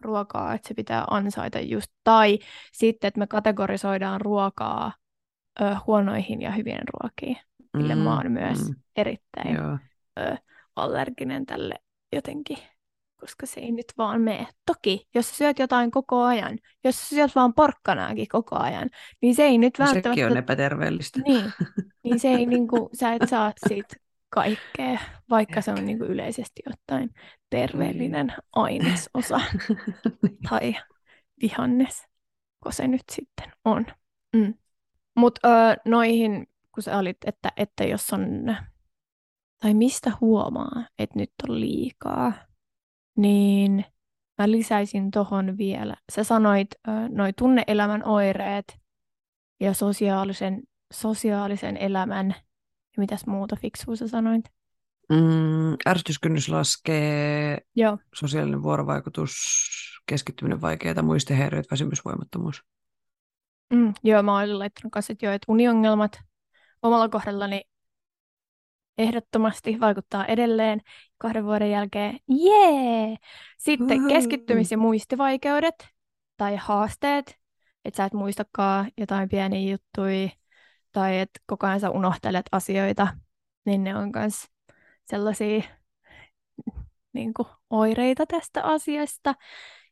[0.00, 2.38] ruokaa, että se pitää ansaita just, tai
[2.72, 4.92] sitten, että me kategorisoidaan ruokaa
[5.60, 7.36] ö, huonoihin ja hyvien ruokiin,
[7.76, 8.74] mille mm, mä oon myös mm.
[8.96, 9.56] erittäin
[10.20, 10.36] ö,
[10.76, 11.74] allerginen tälle
[12.12, 12.58] jotenkin
[13.20, 14.46] koska se ei nyt vaan mene.
[14.66, 18.90] Toki, jos syöt jotain koko ajan, jos syöt vaan porkkanaakin koko ajan,
[19.22, 20.10] niin se ei nyt no, välttämättä...
[20.10, 21.20] Sekin on epäterveellistä.
[21.20, 21.52] Niin,
[22.04, 23.96] niin se ei niinku, sä et saa siitä
[24.30, 24.98] kaikkea,
[25.30, 27.10] vaikka se on niinku yleisesti ottaen
[27.50, 28.36] terveellinen niin.
[28.52, 29.40] ainesosa
[30.50, 30.74] tai
[31.42, 32.06] vihannes,
[32.62, 33.86] kun se nyt sitten on.
[34.36, 34.54] Mm.
[35.16, 35.48] Mutta
[35.84, 36.46] noihin,
[36.78, 38.56] kun sä olit, että, että jos on,
[39.62, 42.32] tai mistä huomaa, että nyt on liikaa,
[43.16, 43.84] niin
[44.38, 45.96] mä lisäisin tuohon vielä.
[46.12, 48.78] Sä sanoit äh, noi tunneelämän oireet
[49.60, 50.62] ja sosiaalisen,
[50.92, 52.26] sosiaalisen elämän,
[52.96, 54.44] ja mitäs muuta fiksua sä sanoit?
[55.08, 57.98] Mm, ärsytyskynnys laskee, Joo.
[58.14, 59.32] sosiaalinen vuorovaikutus,
[60.06, 62.62] keskittyminen vaikeaa, muistihäiriöt, väsymysvoimattomuus.
[63.74, 66.27] Mm, joo, mä olin laittanut kanssa, että, joo, että uniongelmat
[66.82, 67.62] omalla kohdallani
[68.98, 70.80] ehdottomasti vaikuttaa edelleen
[71.18, 72.18] kahden vuoden jälkeen.
[72.28, 73.16] Jee!
[73.58, 75.88] Sitten keskittymis- ja muistivaikeudet
[76.36, 77.38] tai haasteet,
[77.84, 80.28] että sä et muistakaan jotain pieniä juttuja
[80.92, 83.08] tai että koko ajan sä unohtelet asioita,
[83.66, 84.46] niin ne on myös
[85.04, 85.62] sellaisia
[87.12, 89.34] niin kuin, oireita tästä asiasta.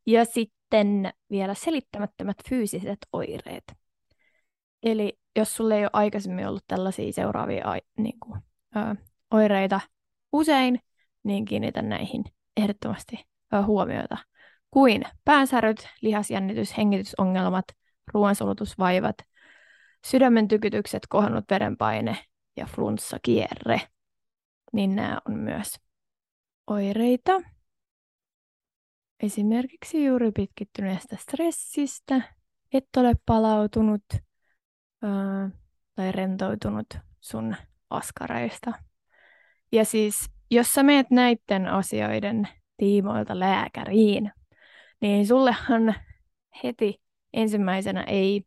[0.06, 3.64] Ja sitten vielä selittämättömät fyysiset oireet.
[4.82, 7.64] Eli jos sulle ei ole aikaisemmin ollut tällaisia seuraavia
[7.98, 8.40] niin kuin,
[8.76, 8.96] ö,
[9.30, 9.80] oireita
[10.32, 10.80] usein,
[11.22, 12.24] niin kiinnitä näihin
[12.56, 14.16] ehdottomasti ö, huomiota.
[14.70, 17.64] Kuin päänsäryt, lihasjännitys, hengitysongelmat,
[18.14, 19.16] ruoansulutusvaivat,
[20.06, 22.16] sydämen tykytykset, kohonnut verenpaine
[22.56, 23.80] ja flunssakierre.
[24.72, 25.74] Niin nämä on myös
[26.66, 27.32] oireita.
[29.22, 32.20] Esimerkiksi juuri pitkittyneestä stressistä,
[32.72, 34.04] et ole palautunut
[35.02, 35.50] ää,
[35.94, 36.86] tai rentoutunut
[37.20, 37.56] sun
[37.90, 38.72] askareista.
[39.72, 44.32] Ja siis, jos sä meet näiden asioiden tiimoilta lääkäriin,
[45.00, 45.94] niin sullehan
[46.64, 47.00] heti
[47.32, 48.42] ensimmäisenä ei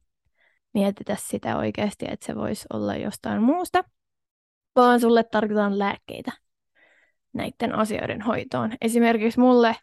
[0.74, 3.84] mietitä sitä oikeasti, että se voisi olla jostain muusta,
[4.76, 6.32] vaan sulle tarvitaan lääkkeitä
[7.34, 8.72] näiden asioiden hoitoon.
[8.82, 9.76] Esimerkiksi mulle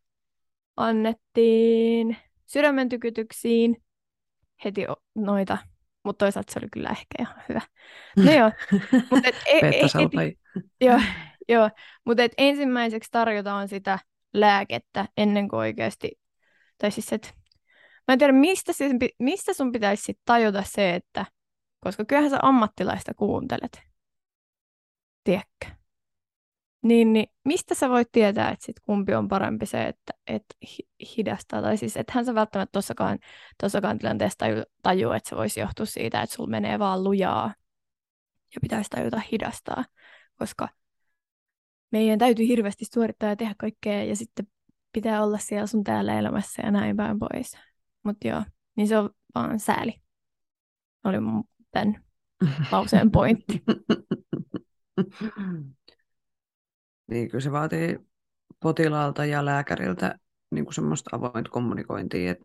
[0.77, 3.83] annettiin sydämen tykytyksiin
[4.65, 5.59] heti noita
[6.07, 7.61] mutta toisaalta se oli kyllä ehkä ihan hyvä.
[8.17, 8.51] No joo,
[9.11, 10.39] mutta et, e, e, et,
[10.81, 11.01] joo,
[11.49, 11.71] joo,
[12.05, 13.99] mutta et ensimmäiseksi tarjotaan sitä
[14.35, 16.11] lääkettä ennen kuin oikeasti,
[16.79, 17.29] tai siis että
[18.09, 21.27] mä en tiedä, mistä, se, mistä sun pitäisi sit tajuta se, että,
[21.81, 23.83] koska kyllähän sä ammattilaista kuuntelet,
[25.25, 25.86] tiedätkö?
[26.87, 30.45] Niin, niin mistä sä voit tietää, että sit kumpi on parempi se, että et
[31.17, 33.19] hidastaa, tai siis ethän sä välttämättä tossakaan,
[33.63, 37.55] tossakaan tilanteessa taju, taju, että se voisi johtua siitä, että sulla menee vaan lujaa
[38.55, 39.85] ja pitäisi tajuta hidastaa,
[40.39, 40.69] koska
[41.93, 44.47] meidän täytyy hirveästi suorittaa ja tehdä kaikkea ja sitten
[44.93, 47.59] pitää olla siellä sun täällä elämässä ja näin päin pois.
[48.03, 48.43] Mutta joo,
[48.77, 49.95] niin se on vaan sääli.
[51.05, 52.05] Oli mun tämän
[52.73, 53.63] lauseen pointti.
[57.07, 57.99] niin kyllä se vaatii
[58.61, 60.19] potilaalta ja lääkäriltä
[60.51, 62.45] niin kuin semmoista avointa kommunikointia, että,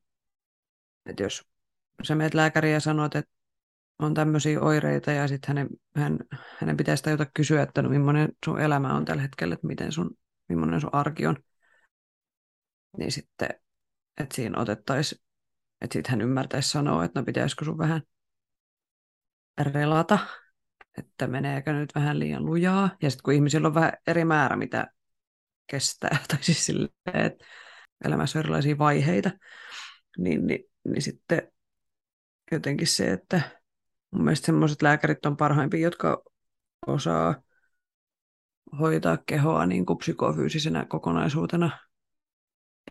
[1.06, 1.48] että jos
[2.04, 3.32] sä meet lääkäriä ja sanot, että
[4.00, 6.20] on tämmöisiä oireita ja sitten hänen, hän,
[6.60, 10.18] hänen pitäisi tajuta kysyä, että no millainen sun elämä on tällä hetkellä, että miten sun,
[10.50, 11.38] millainen sun arki on.
[12.98, 13.50] Niin sitten,
[14.18, 15.22] että siinä otettaisiin,
[15.82, 18.02] että sitten hän ymmärtäisi sanoa, että no pitäisikö sun vähän
[19.60, 20.20] relata,
[20.98, 22.90] että meneekö nyt vähän liian lujaa.
[23.02, 24.88] Ja sitten kun ihmisillä on vähän eri määrä, mitä
[25.68, 27.46] kestää, tai siis silleen, että
[28.06, 29.32] elämässä on erilaisia vaiheita,
[30.18, 31.52] niin, niin, niin sitten
[32.52, 33.62] jotenkin se, että
[34.12, 36.24] Mun mielestä semmoiset lääkärit on parhaimpia, jotka
[36.88, 37.42] osaa
[38.80, 41.80] hoitaa kehoa niin kuin psykofyysisenä kokonaisuutena,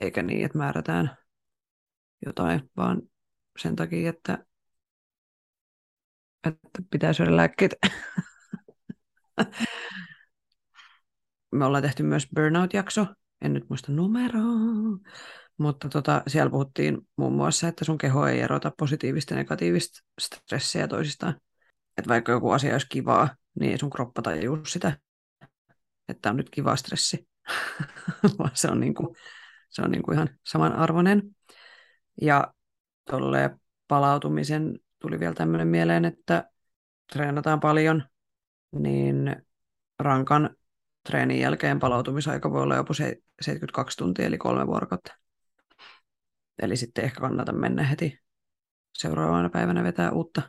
[0.00, 1.16] eikä niin, että määrätään
[2.26, 3.02] jotain, vaan
[3.58, 4.44] sen takia, että,
[6.46, 7.76] että pitää syödä lääkkeitä.
[11.52, 13.06] Me ollaan tehty myös burnout-jakso,
[13.42, 14.98] en nyt muista numeroa,
[15.58, 20.88] mutta tota, siellä puhuttiin muun muassa, että sun keho ei erota positiivista ja negatiivista stressiä
[20.88, 21.40] toisistaan.
[21.98, 24.98] Että vaikka joku asia olisi kivaa, niin ei sun kroppa tajuu sitä,
[26.08, 27.28] että on nyt kiva stressi.
[28.38, 29.16] Vaan se on, niinku,
[29.68, 31.22] se on niinku ihan samanarvoinen.
[32.22, 32.54] Ja
[33.10, 36.50] tuolle palautumisen tuli vielä tämmöinen mieleen, että
[37.12, 38.04] treenataan paljon,
[38.72, 39.36] niin
[39.98, 40.56] rankan
[41.08, 45.14] treenin jälkeen palautumisaika voi olla jopa 72 tuntia, eli kolme vuorokautta.
[46.62, 48.18] Eli sitten ehkä kannata mennä heti
[48.98, 50.42] seuraavana päivänä vetää uutta.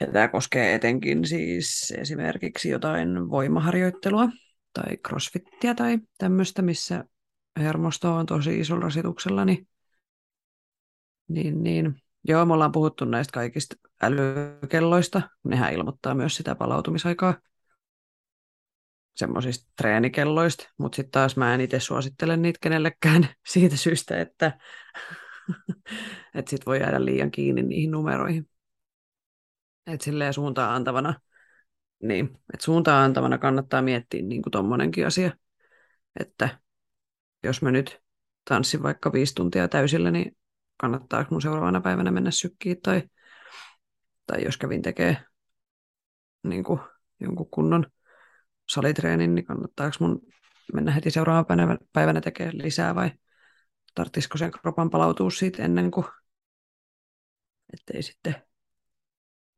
[0.00, 4.28] Ja tämä koskee etenkin siis esimerkiksi jotain voimaharjoittelua
[4.72, 7.04] tai crossfittiä tai tämmöistä, missä
[7.56, 9.68] hermosto on tosi isolla rasituksella, niin,
[11.28, 15.22] niin, niin joo, me ollaan puhuttu näistä kaikista älykelloista.
[15.44, 17.34] Nehän ilmoittaa myös sitä palautumisaikaa
[19.16, 24.58] semmoisista treenikelloista, mutta sitten taas mä en itse suosittele niitä kenellekään siitä syystä, että,
[26.34, 28.48] että sit voi jäädä liian kiinni niihin numeroihin.
[29.86, 31.20] Että silleen suuntaan antavana,
[32.02, 35.30] niin, että suuntaan antavana kannattaa miettiä niin kuin tommonenkin asia,
[36.20, 36.58] että
[37.42, 38.00] jos mä nyt
[38.44, 40.36] tanssin vaikka viisi tuntia täysillä, niin
[40.76, 43.02] kannattaako mun seuraavana päivänä mennä sykkiin tai,
[44.26, 45.16] tai jos kävin tekee
[46.42, 46.80] niin kuin
[47.20, 47.86] jonkun kunnon
[48.68, 50.20] salitreenin, niin kannattaako mun
[50.72, 53.10] mennä heti seuraavana päivänä tekemään lisää vai
[53.94, 56.06] tarvitsisiko sen kropan palautua siitä ennen kuin,
[57.72, 58.34] ettei sitten,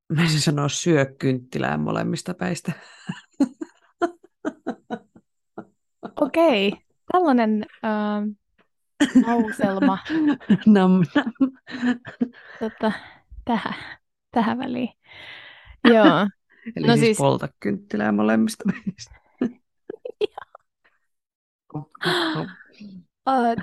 [0.09, 2.73] mä en sanoa syö kynttilää molemmista päistä.
[6.21, 6.81] Okei, okay.
[7.13, 8.23] tällainen äh,
[9.27, 9.99] lauselma.
[10.67, 11.33] nam, nam.
[12.61, 12.93] Tota,
[13.45, 13.75] tähän,
[14.31, 14.89] tähän väliin.
[15.95, 16.29] Joo.
[16.77, 19.15] Eli no siis, siis polta kynttilää molemmista päistä.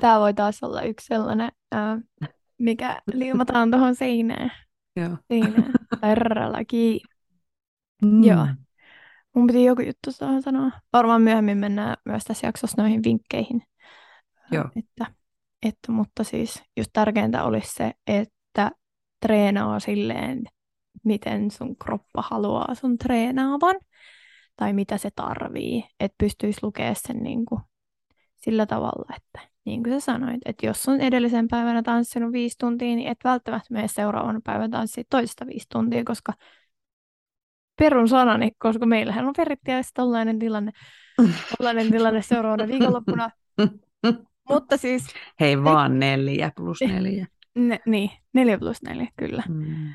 [0.01, 1.51] Tämä voi taas olla yksi sellainen,
[2.59, 4.51] mikä liimataan tuohon seinään.
[4.95, 5.17] Joo.
[5.27, 5.71] Seinään.
[6.01, 6.99] Todellakin.
[8.01, 8.23] Mm.
[8.23, 8.47] Joo.
[9.35, 10.71] Mun piti joku juttu sanoa.
[10.93, 13.61] Varmaan myöhemmin mennään myös tässä jaksossa noihin vinkkeihin.
[14.51, 14.65] Joo.
[14.75, 15.05] Että,
[15.63, 18.71] että, mutta siis just tärkeintä olisi se, että
[19.21, 20.43] treenaa silleen
[21.03, 23.75] miten sun kroppa haluaa sun treenaavan
[24.55, 27.61] tai mitä se tarvii, että pystyisi lukemaan sen niin kuin
[28.35, 32.95] sillä tavalla, että niin kuin sä sanoit, että jos on edellisen päivänä tanssinut viisi tuntia,
[32.95, 36.33] niin et välttämättä mene seuraavana päivänä tanssiin toista viisi tuntia, koska
[37.79, 40.71] perun sanani, koska meillähän on periaatteessa tällainen tilanne,
[41.57, 43.29] tällainen tilanne seuraavana viikonloppuna.
[44.49, 45.07] Mutta siis...
[45.39, 47.27] Hei, vaan neljä plus neljä.
[47.55, 49.43] Ne, niin, neljä plus neljä, kyllä.
[49.49, 49.93] Mm.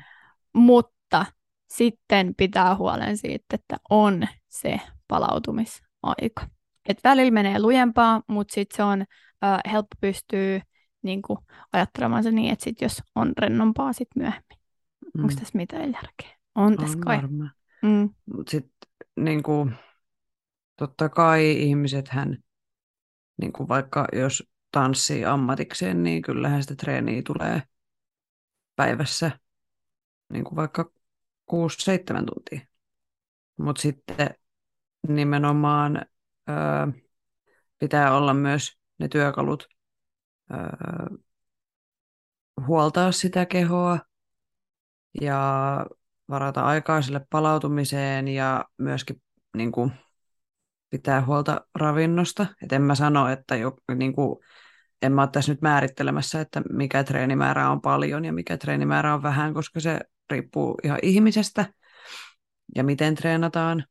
[0.53, 1.25] Mutta
[1.69, 6.47] sitten pitää huolen siitä, että on se palautumisaika.
[6.89, 9.01] Et välillä menee lujempaa, mutta sitten se on
[9.43, 10.61] äh, helppo pystyä
[11.01, 11.39] niin kuin,
[11.73, 14.59] ajattelemaan se niin, että sit jos on rennompaa sit myöhemmin.
[15.15, 15.23] Mm.
[15.23, 16.37] Onko tässä mitään järkeä?
[16.55, 17.21] On, on tässä kai.
[17.81, 18.09] Mm.
[18.35, 18.89] Mutta sitten
[19.19, 19.75] niin kuin,
[20.75, 22.37] totta kai ihmisethän,
[23.39, 27.61] niin kuin vaikka jos tanssii ammatikseen, niin kyllähän sitä treeniä tulee
[28.75, 29.31] päivässä
[30.33, 30.91] niin kuin vaikka
[31.51, 31.53] 6-7
[32.25, 32.67] tuntia.
[33.57, 34.29] Mutta sitten
[35.07, 36.05] nimenomaan
[36.49, 36.55] öö,
[37.79, 39.67] pitää olla myös ne työkalut
[40.51, 41.17] öö,
[42.67, 43.99] huoltaa sitä kehoa
[45.21, 45.85] ja
[46.29, 49.21] varata aikaa sille palautumiseen ja myöskin
[49.57, 49.91] niin kuin,
[50.89, 52.45] pitää huolta ravinnosta.
[52.63, 54.39] Et en mä sano, että jo, niin kuin,
[55.01, 59.23] en mä ole tässä nyt määrittelemässä, että mikä treenimäärä on paljon ja mikä treenimäärä on
[59.23, 61.73] vähän, koska se riippuu ihan ihmisestä
[62.75, 63.85] ja miten treenataan.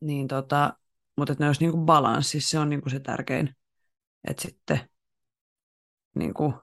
[0.00, 0.72] Niin tota,
[1.16, 3.56] mutta että ne olisi niin kuin balanssi, se on niin kuin se tärkein.
[4.28, 4.80] Että sitten
[6.14, 6.54] niin kuin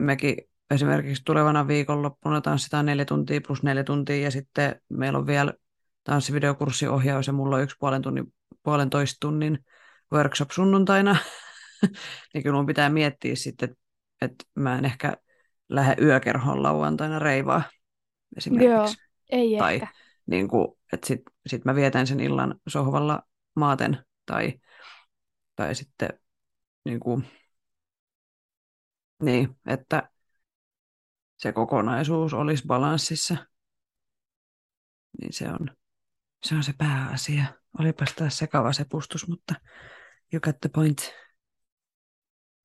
[0.00, 0.36] mekin
[0.70, 5.52] esimerkiksi tulevana viikonloppuna tanssitaan neljä tuntia plus neljä tuntia ja sitten meillä on vielä
[6.04, 8.32] tanssivideokurssiohjaus ja mulla on yksi puolen tunnin,
[8.68, 9.64] puolentoista tunnin
[10.12, 11.16] workshop sunnuntaina,
[12.34, 13.80] niin kyllä mun pitää miettiä sitten, että,
[14.22, 15.16] että mä en ehkä
[15.68, 17.62] lähde yökerhoon lauantaina reivaa
[18.36, 18.70] esimerkiksi.
[18.70, 18.88] Joo,
[19.30, 19.88] ei tai ehkä.
[20.26, 23.22] Niin kuin, että sit, sit mä vietän sen illan sohvalla
[23.56, 24.54] maaten tai,
[25.56, 26.08] tai sitten
[26.84, 27.24] niin, kuin,
[29.22, 30.10] niin, että
[31.36, 33.36] se kokonaisuus olisi balanssissa.
[35.20, 35.70] Niin se on,
[36.42, 37.44] se on se pääasia.
[37.80, 39.54] Olipas taas sekava se pustus, mutta
[40.32, 41.14] you got the point.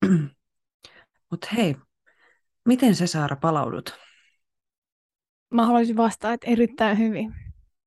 [1.32, 1.76] mutta hei,
[2.66, 4.00] miten se Saara palaudut?
[5.54, 7.36] Mä haluaisin vastata, että erittäin hyvin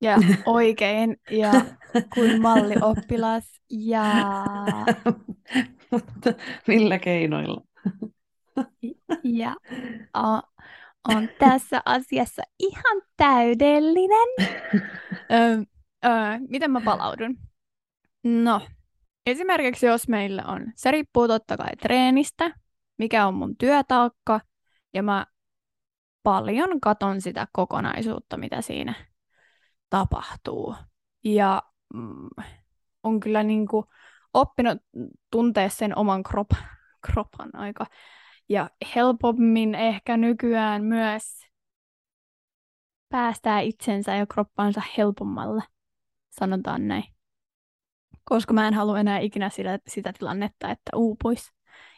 [0.01, 1.51] ja oikein ja
[2.13, 4.05] kuin mallioppilas ja...
[5.91, 6.33] Mutta
[6.67, 7.61] millä keinoilla?
[9.23, 9.55] ja
[10.17, 10.41] o,
[11.07, 14.27] on tässä asiassa ihan täydellinen.
[16.07, 16.11] Ö,
[16.49, 17.37] miten mä palaudun?
[18.23, 18.61] No,
[19.25, 22.51] esimerkiksi jos meillä on, se riippuu totta kai treenistä,
[22.97, 24.39] mikä on mun työtaakka,
[24.93, 25.25] ja mä
[26.23, 28.93] paljon katon sitä kokonaisuutta, mitä siinä
[29.89, 30.75] tapahtuu.
[31.23, 32.29] Ja mm,
[33.03, 33.85] on kyllä niin kuin
[34.33, 34.77] oppinut
[35.31, 36.49] tuntea sen oman krop,
[37.07, 37.85] kropan aika.
[38.49, 41.47] Ja helpommin ehkä nykyään myös
[43.09, 45.63] päästää itsensä ja kroppansa helpommalle,
[46.39, 47.03] sanotaan näin.
[48.23, 51.51] Koska mä en halua enää ikinä sitä, sitä tilannetta, että uupuisi.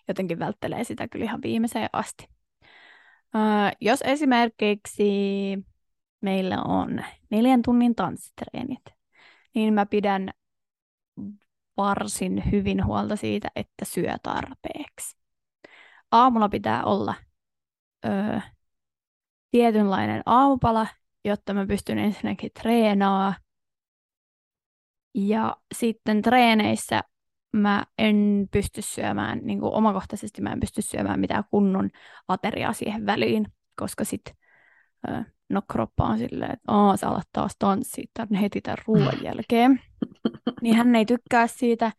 [0.08, 2.28] Jotenkin välttelee sitä kyllä ihan viimeiseen asti.
[3.36, 5.04] Uh, jos esimerkiksi
[6.22, 8.84] meillä on neljän tunnin tanssitreenit,
[9.56, 10.30] niin mä pidän
[11.78, 15.18] varsin hyvin huolta siitä, että syö tarpeeksi.
[16.12, 17.16] Aamulla pitää olla
[18.06, 18.42] ö,
[19.52, 20.88] tietynlainen aamupala,
[21.26, 23.36] jotta mä pystyn ensinnäkin treenaamaan.
[25.14, 27.04] Ja sitten treeneissä
[27.52, 31.90] mä en pysty syömään, niin kuin omakohtaisesti mä en pysty syömään mitään kunnon
[32.28, 33.46] ateriaa siihen väliin,
[33.76, 34.36] koska sitten
[35.50, 39.82] no kroppa on silleen, että Aa, sä alat taas tanssia tämän heti tämän ruoan jälkeen.
[40.62, 41.92] niin hän ei tykkää siitä,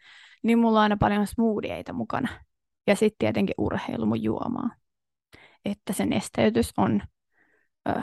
[0.43, 2.29] niin mulla on aina paljon smoothieita mukana.
[2.87, 4.71] Ja sitten tietenkin urheilu mun juomaa.
[5.65, 7.03] Että se nesteytys on
[7.89, 8.03] ö,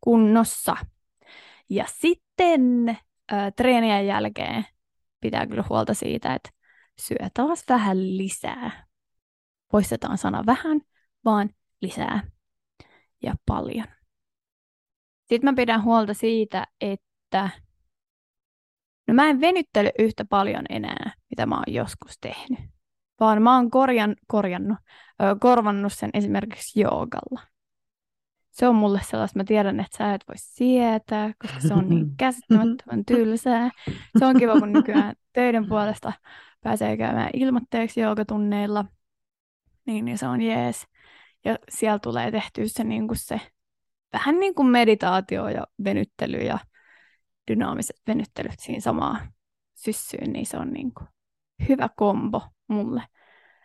[0.00, 0.76] kunnossa.
[1.70, 2.98] Ja sitten
[3.32, 4.64] ö, treenien jälkeen
[5.20, 6.50] pitää kyllä huolta siitä, että
[7.00, 8.86] syö taas vähän lisää.
[9.72, 10.80] Poistetaan sana vähän,
[11.24, 11.50] vaan
[11.80, 12.30] lisää
[13.22, 13.86] ja paljon.
[15.28, 17.50] Sitten mä pidän huolta siitä, että
[19.08, 22.58] no mä en venyttele yhtä paljon enää, mitä mä oon joskus tehnyt.
[23.20, 24.78] Vaan mä oon korjan, korjannut,
[25.22, 27.55] ö, korvannut sen esimerkiksi joogalla.
[28.56, 32.16] Se on mulle sellaista, mä tiedän, että sä et voi sietää, koska se on niin
[32.18, 33.70] käsittämättömän tylsää.
[34.18, 36.12] Se on kiva, kun nykyään töiden puolesta
[36.62, 38.84] pääsee käymään ilmoitteeksi joogatunneilla.
[39.86, 40.86] Niin, niin se on jees.
[41.44, 43.40] Ja siellä tulee tehtyä se, niin kuin se
[44.12, 46.58] vähän niin kuin meditaatio ja venyttely ja
[47.50, 49.26] dynaamiset venyttelyt siinä samaa
[49.74, 51.08] syssyyn, niin se on niin kuin
[51.68, 53.02] hyvä kombo mulle.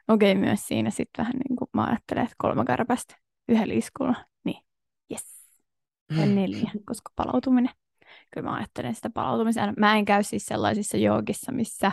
[0.07, 3.15] Okei, okay, myös siinä sitten vähän niin kuin mä ajattelen, että kolme kärpästä
[3.49, 4.30] yhdellä iskulla,
[5.11, 5.41] yes.
[6.11, 6.35] Mm.
[6.35, 7.73] neljä, koska palautuminen.
[8.33, 9.73] Kyllä mä ajattelen sitä palautumisen.
[9.77, 11.91] Mä en käy siis sellaisissa joogissa, missä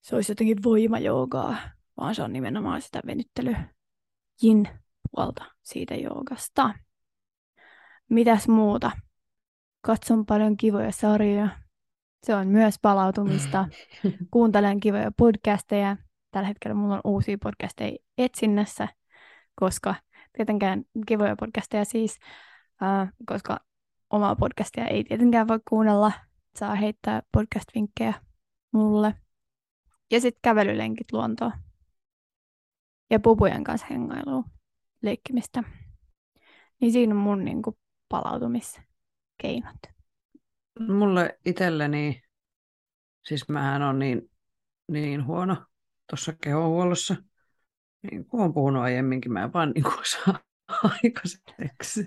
[0.00, 1.56] se olisi jotenkin voimajoogaa,
[1.96, 3.64] vaan se on nimenomaan sitä venyttelyä.
[4.42, 4.68] Jin
[5.10, 6.74] puolta siitä joogasta.
[8.10, 8.90] Mitäs muuta?
[9.80, 11.48] Katson paljon kivoja sarjoja.
[12.26, 13.68] Se on myös palautumista.
[14.32, 15.96] Kuuntelen kivoja podcasteja.
[16.30, 18.88] Tällä hetkellä mulla on uusia podcasteja etsinnässä,
[19.54, 19.94] koska
[20.36, 22.18] tietenkään kivoja podcasteja siis,
[22.82, 23.60] äh, koska
[24.10, 26.12] omaa podcastia ei tietenkään voi kuunnella.
[26.58, 28.14] Saa heittää podcast-vinkkejä
[28.72, 29.14] mulle.
[30.10, 31.52] Ja sitten kävelylenkit luontoon.
[33.10, 34.44] Ja pupujen kanssa hengailua,
[35.02, 35.62] leikkimistä.
[36.80, 37.76] Niin siinä on mun niin kuin,
[38.08, 39.76] palautumiskeinot.
[40.88, 42.22] Mulle itselleni,
[43.24, 44.30] siis mähän on niin,
[44.88, 45.56] niin huono
[46.10, 47.16] tuossa kehohuollossa,
[48.10, 50.38] niin kuin olen puhunut aiemminkin, mä en vaan niin kuin saa
[51.02, 52.06] aikaiseksi.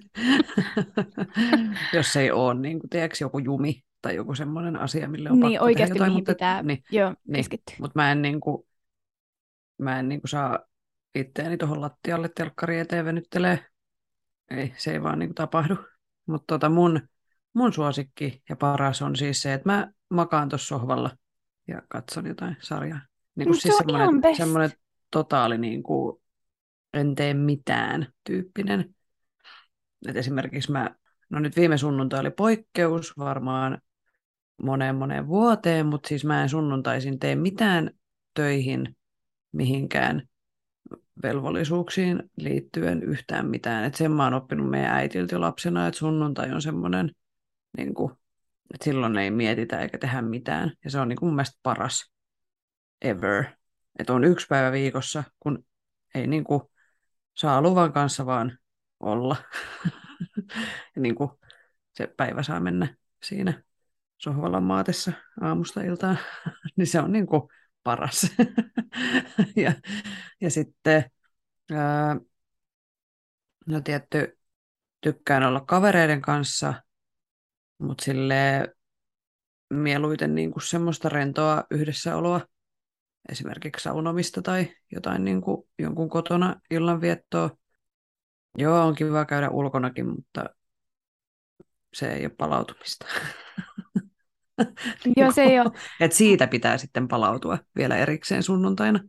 [1.94, 5.52] Jos ei ole, niin kuin, tiedätkö, joku jumi tai joku semmoinen asia, mille on niin,
[5.52, 7.46] pakko oikeasti tehdä jotain, mutta, pitää niin, joo, niin,
[7.80, 8.68] mutta mä en, niin kuin,
[9.78, 10.60] mä en niin kuin saa
[11.16, 13.66] itteeni tuohon lattialle telkkari eteen venyttelee.
[14.52, 15.76] Ei, se ei vaan niin kuin tapahdu.
[16.26, 17.08] Mutta tota mun,
[17.54, 21.18] mun suosikki ja paras on siis se, että mä makaan tuossa sohvalla
[21.68, 23.00] ja katson jotain sarjaa.
[23.36, 24.38] Niin kuin Mut se siis on ihan semmoinen, best.
[24.38, 24.72] semmoinen
[25.12, 26.22] totaali niin kuin,
[26.94, 28.96] en tee mitään tyyppinen.
[30.08, 30.96] Et esimerkiksi mä,
[31.30, 33.82] no nyt viime sunnuntai oli poikkeus varmaan
[34.62, 37.92] moneen moneen vuoteen, mutta siis mä en sunnuntaisin tee mitään
[38.34, 38.98] töihin
[39.52, 40.28] mihinkään
[41.24, 43.84] velvollisuuksiin liittyen yhtään mitään.
[43.84, 47.12] Et sen mä oon oppinut meidän äitiltä lapsena, että sunnuntai on semmoinen,
[47.78, 48.12] niin kuin,
[48.74, 50.72] että silloin ei mietitä eikä tehdä mitään.
[50.84, 52.12] Ja se on niin kuin mun mielestä paras
[53.02, 53.46] ever.
[54.00, 55.66] Että on yksi päivä viikossa, kun
[56.16, 56.62] ei niin kuin,
[57.34, 58.58] saa luvan kanssa vaan
[59.00, 59.36] olla.
[60.96, 61.30] niin kuin,
[61.94, 63.64] se päivä saa mennä siinä
[64.18, 66.20] sohvalla maatessa aamusta iltaan,
[66.76, 67.42] niin se on niin kuin
[67.84, 68.32] paras.
[69.64, 69.74] ja,
[70.42, 71.12] ja sitten
[71.72, 72.18] ää,
[73.66, 74.38] no tietty
[75.02, 76.74] tykkään olla kavereiden kanssa,
[77.78, 78.76] mutta sille
[79.70, 82.42] mieluiten niin kuin semmoista rentoa yhdessäoloa,
[83.30, 87.50] esimerkiksi saunomista tai jotain niin kuin jonkun kotona illanviettoa.
[88.58, 90.46] Joo, on kiva käydä ulkonakin, mutta
[91.94, 93.06] se ei ole palautumista.
[95.18, 95.72] Joo, se ei ole.
[96.02, 99.00] Et siitä pitää sitten palautua vielä erikseen sunnuntaina.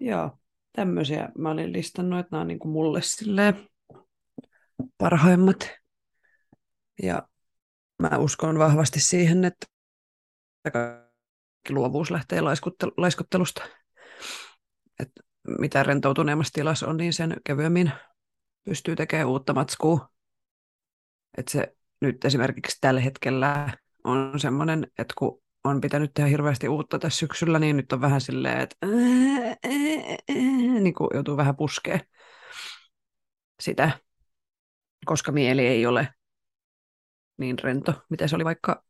[0.00, 0.38] Joo,
[0.72, 3.68] tämmöisiä mä olin listannut, että nämä on niin kuin mulle silleen
[4.98, 5.70] parhaimmat.
[7.02, 7.28] Ja
[8.02, 9.66] mä uskon vahvasti siihen, että
[11.68, 13.62] luovuus lähtee laiskuttel- laiskottelusta.
[15.00, 15.10] Et
[15.58, 17.92] mitä rentoutuneemmassa tilassa on, niin sen kevyemmin
[18.64, 20.08] pystyy tekemään uutta matskua.
[21.38, 26.98] Et se nyt esimerkiksi tällä hetkellä on semmoinen, että kun on pitänyt tehdä hirveästi uutta
[26.98, 28.76] tässä syksyllä, niin nyt on vähän silleen, että
[30.80, 32.00] niin kuin joutuu vähän puskee
[33.60, 33.98] sitä,
[35.04, 36.08] koska mieli ei ole
[37.38, 38.84] niin rento, mitä se oli vaikka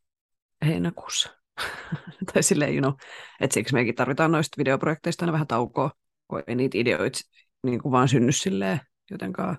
[0.67, 1.38] heinäkuussa.
[2.33, 2.93] tai silleen, you know,
[3.41, 5.91] että siksi mekin tarvitaan noista videoprojekteista aina vähän taukoa,
[6.29, 7.19] kun ei niitä ideoita
[7.63, 8.81] niin kuin vaan synny silleen
[9.11, 9.57] jotenkaan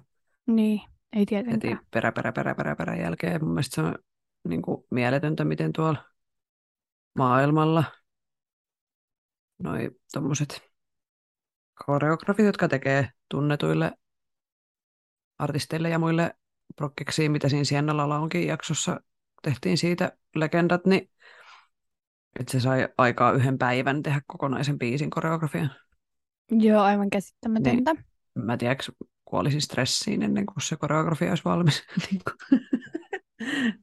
[0.47, 0.81] Niin,
[1.13, 1.79] ei heti tietenkään.
[1.91, 3.43] perä, perä, perä, perä, perä jälkeen.
[3.45, 3.95] Mun mielestä se on
[4.47, 6.03] niin kuin mieletöntä, miten tuolla
[7.15, 7.83] maailmalla
[9.63, 10.61] noi tommoset
[11.85, 13.91] koreografit, jotka tekee tunnetuille
[15.39, 16.35] artisteille ja muille
[16.75, 18.99] prokkeksiin, mitä siinä Siennalalla onkin jaksossa,
[19.41, 21.11] tehtiin siitä legendat, niin
[22.39, 25.71] että se sai aikaa yhden päivän tehdä kokonaisen biisin koreografian.
[26.51, 27.95] Joo, aivan käsittämätöntä.
[28.35, 28.91] Mä tiedätkö,
[29.25, 31.83] kuolisin stressiin ennen kuin se koreografia olisi valmis.
[32.11, 32.21] Niin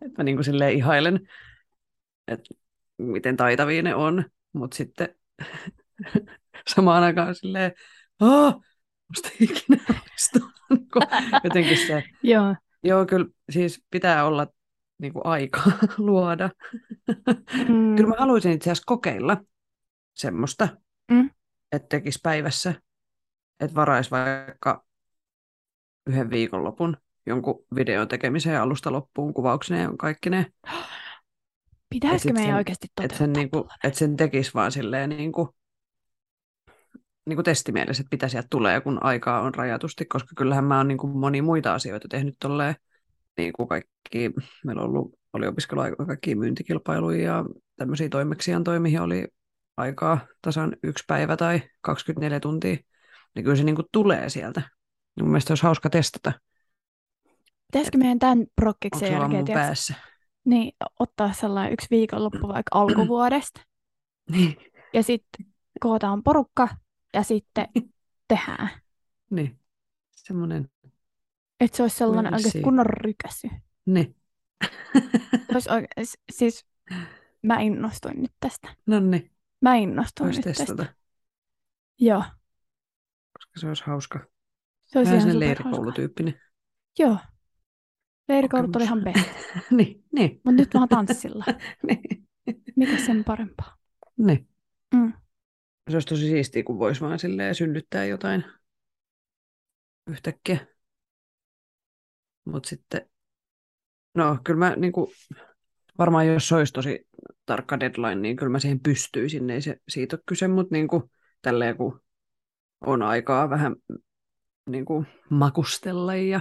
[0.07, 1.29] että mä niin kuin silleen ihailen,
[2.29, 2.55] että
[2.99, 5.09] miten taitavia ne on, mutta sitten
[6.75, 7.73] samaan aikaan silleen,
[8.21, 8.55] aah,
[9.09, 9.85] musta ikinä.
[10.71, 10.89] Niin
[11.45, 14.47] Jotenkin se, Joo, joo kyllä siis pitää olla
[14.99, 16.51] niin kuin aikaa luoda.
[17.69, 17.97] Mm.
[17.97, 19.37] Kyllä mä haluaisin itse asiassa kokeilla
[20.15, 20.69] semmoista,
[21.11, 21.31] Mm.
[21.73, 22.75] että tekisi päivässä,
[23.61, 24.85] että varaisi vaikka
[26.07, 30.47] yhden viikonlopun jonkun videon tekemiseen alusta loppuun kuvauksineen ja kaikki ne.
[31.91, 33.79] pitäisikö meidän sen- oikeasti Että toteuttaa sen, niinku, tuollainen?
[33.91, 35.55] et sen tekisi vaan silleen niinku,
[37.27, 41.07] niinku testimielessä, että mitä sieltä tulee, kun aikaa on rajatusti, koska kyllähän mä oon niinku
[41.07, 42.75] moni muita asioita tehnyt tolleen,
[43.37, 44.31] niinku kaikki,
[44.65, 47.45] meillä on ollut, oli opiskeluaika kaikki myyntikilpailuja ja
[47.77, 49.29] tämmöisiä toimeksiantoja, mihin oli
[49.77, 52.77] aikaa tasan yksi päivä tai 24 tuntia,
[53.35, 54.61] niin kyllä se niinku tulee sieltä.
[54.61, 56.33] Niin Mun mielestä olisi hauska testata.
[57.73, 59.95] Pitäisikö meidän tämän prokkiksen jälkeen päässä?
[60.45, 63.61] niin, ottaa sellainen yksi viikonloppu vaikka alkuvuodesta
[64.31, 64.57] Niin,
[64.93, 65.47] ja sitten
[65.81, 66.69] kootaan porukka
[67.15, 67.69] ja sitten
[68.29, 68.71] tehdään.
[69.31, 69.59] niin.
[70.11, 70.71] Semmoinen,
[71.61, 72.65] Että se olisi sellainen Mennä oikeasti siihen.
[72.65, 73.49] kunnon rykäsy.
[73.87, 74.17] niin.
[75.55, 76.67] Olisi oike- s- siis
[77.43, 78.75] mä innostuin nyt tästä.
[78.87, 79.31] no niin,
[79.61, 80.95] Mä innostuin voisi nyt testata, tästä.
[82.01, 82.23] Joo.
[83.33, 84.19] koska se olisi hauska.
[84.87, 86.41] Se olisi Vähän ihan leirikoulutyyppinen.
[86.99, 87.19] Joo.
[88.29, 89.29] Leirikoulut oli ihan best.
[89.71, 91.45] niin, niin, Mutta nyt vaan tanssilla.
[91.87, 92.29] niin,
[92.77, 93.77] Mikä sen parempaa?
[94.19, 94.49] niin.
[94.95, 95.13] Mm.
[95.91, 98.45] Se olisi tosi siistiä, kun voisi vaan silleen synnyttää jotain
[100.07, 100.67] yhtäkkiä.
[102.47, 103.09] Mutta sitten,
[104.15, 105.13] no kyllä mä niinku,
[105.99, 107.07] varmaan jos se olisi tosi
[107.47, 111.11] tarkka deadline, niin kyllä mä siihen pystyisin, ei se siitä ole kyse, mutta niinku,
[111.43, 112.01] tälleen kun
[112.81, 113.77] on aikaa vähän
[114.67, 116.41] niinku, makustella ja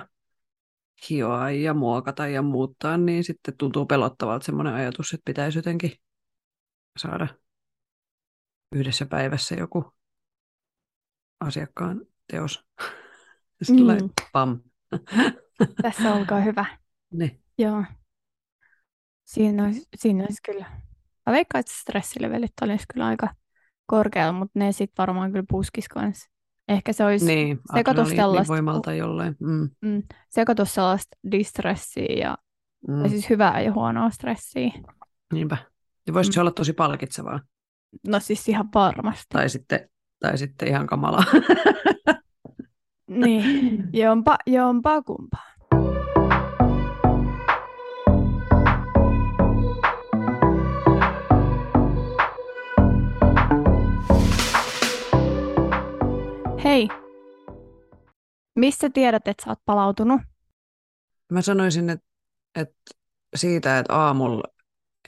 [1.09, 5.91] hioa ja muokata ja muuttaa, niin sitten tuntuu pelottavalta semmoinen ajatus, että pitäisi jotenkin
[6.97, 7.27] saada
[8.75, 9.93] yhdessä päivässä joku
[11.39, 12.65] asiakkaan teos.
[13.63, 14.09] Sillä Mm.
[14.31, 14.59] pam.
[15.81, 16.65] Tässä olkaa hyvä.
[17.13, 17.41] Niin.
[17.57, 17.83] Joo.
[19.25, 20.65] Siinä olisi, siinä olisi kyllä.
[21.25, 23.27] Mä veikkaan, että stressilevelit olisi kyllä aika
[23.85, 26.29] korkealla, mutta ne sitten varmaan kyllä puskis kanssa.
[26.67, 29.35] Ehkä se olisi Niin, sekoitus sellaista, voimalta jollain.
[29.39, 32.37] Mm, mm, sekoitus sellaista distressiä ja
[32.87, 34.71] mm, tai siis hyvää ja huonoa stressiä.
[35.33, 35.57] niinpä.
[36.07, 36.33] Ja voisi Mm.
[36.33, 37.39] se olla tosi palkitsevaa.
[38.07, 39.25] No siis ihan varmasti.
[39.29, 39.89] Tai sitten,
[40.19, 41.23] tai sitten ihan kamalaa.
[43.15, 45.55] Niin, jompa, jompa kumpaa.
[56.63, 56.89] Hei,
[58.55, 60.21] missä tiedät, että sä oot palautunut?
[61.31, 62.05] Mä sanoisin, että,
[62.55, 62.75] että
[63.35, 64.43] siitä, että aamulla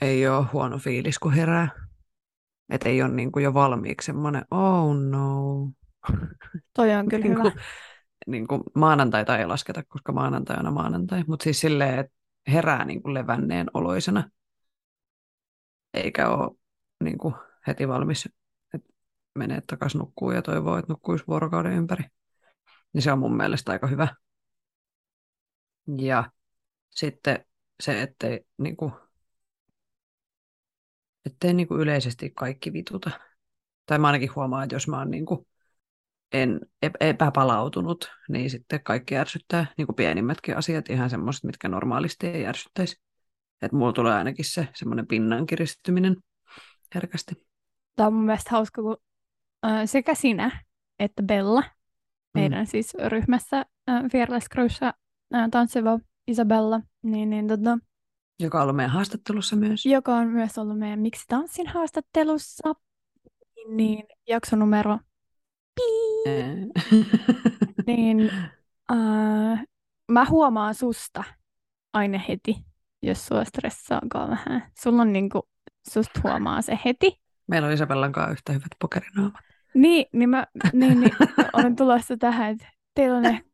[0.00, 1.68] ei ole huono fiilis, kun herää.
[2.70, 5.70] Että ei ole niin kuin jo valmiiksi semmoinen, oh no.
[6.76, 7.42] Toi on kyllä niin hyvä.
[7.42, 7.54] kuin,
[8.28, 11.24] niin kuin maanantaita ei lasketa, koska maanantai on maanantai.
[11.26, 12.12] Mutta siis silleen, että
[12.52, 14.30] herää niin kuin levänneen oloisena.
[15.94, 16.56] Eikä ole
[17.04, 17.34] niin kuin
[17.66, 18.28] heti valmis,
[18.74, 18.88] että
[19.34, 22.04] menee takaisin nukkuu ja toivoo, että nukkuisi vuorokauden ympäri.
[22.92, 24.08] Niin se on mun mielestä aika hyvä.
[25.98, 26.30] Ja
[26.90, 27.44] sitten
[27.80, 28.92] se, ettei, niin kuin,
[31.26, 33.10] ettei niin kuin yleisesti kaikki vituta.
[33.86, 35.46] Tai mä ainakin huomaan, että jos mä oon niin kuin
[36.32, 42.26] en, ep- epäpalautunut, niin sitten kaikki ärsyttää, niin kuin pienimmätkin asiat, ihan semmoiset, mitkä normaalisti
[42.26, 43.00] ei ärsyttäisi.
[43.62, 46.16] Että mulla tulee ainakin se semmoinen pinnan kiristyminen
[46.94, 47.46] herkästi.
[47.96, 48.96] Tämä on mun mielestä hauska, kun
[49.66, 50.64] äh, sekä sinä
[50.98, 51.62] että Bella,
[52.34, 54.94] meidän siis ryhmässä äh, Fearless Crewssa
[55.34, 57.78] äh, tanssiva Isabella, niin, niin tota,
[58.40, 59.86] Joka on ollut meidän haastattelussa myös.
[59.86, 62.72] joka on myös ollut meidän Miksi tanssin haastattelussa,
[63.68, 64.98] niin, jakso numero.
[67.86, 68.30] niin
[68.92, 69.64] äh,
[70.12, 71.24] mä huomaan susta
[71.92, 72.56] aina heti,
[73.02, 74.70] jos sua stressaakaan vähän.
[74.80, 75.48] Sulla on niinku,
[75.90, 77.20] susta huomaa se heti.
[77.46, 79.34] Meillä on Isabellan kanssa yhtä hyvät pokerinaamat.
[79.74, 81.16] Niin, niin mä niin, niin,
[81.52, 83.44] olen tulossa tähän, että teillä on ne,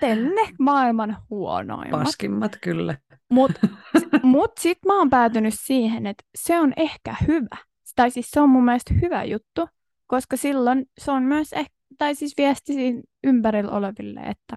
[0.00, 2.02] teillä ne maailman huonoimmat.
[2.02, 2.98] Paskimmat kyllä.
[3.30, 3.68] Mutta
[4.22, 7.56] mut sit mä oon päätynyt siihen, että se on ehkä hyvä.
[7.96, 9.68] Tai siis se on mun mielestä hyvä juttu,
[10.06, 14.56] koska silloin se on myös ehkä, tai siis viesti siinä ympärillä oleville, että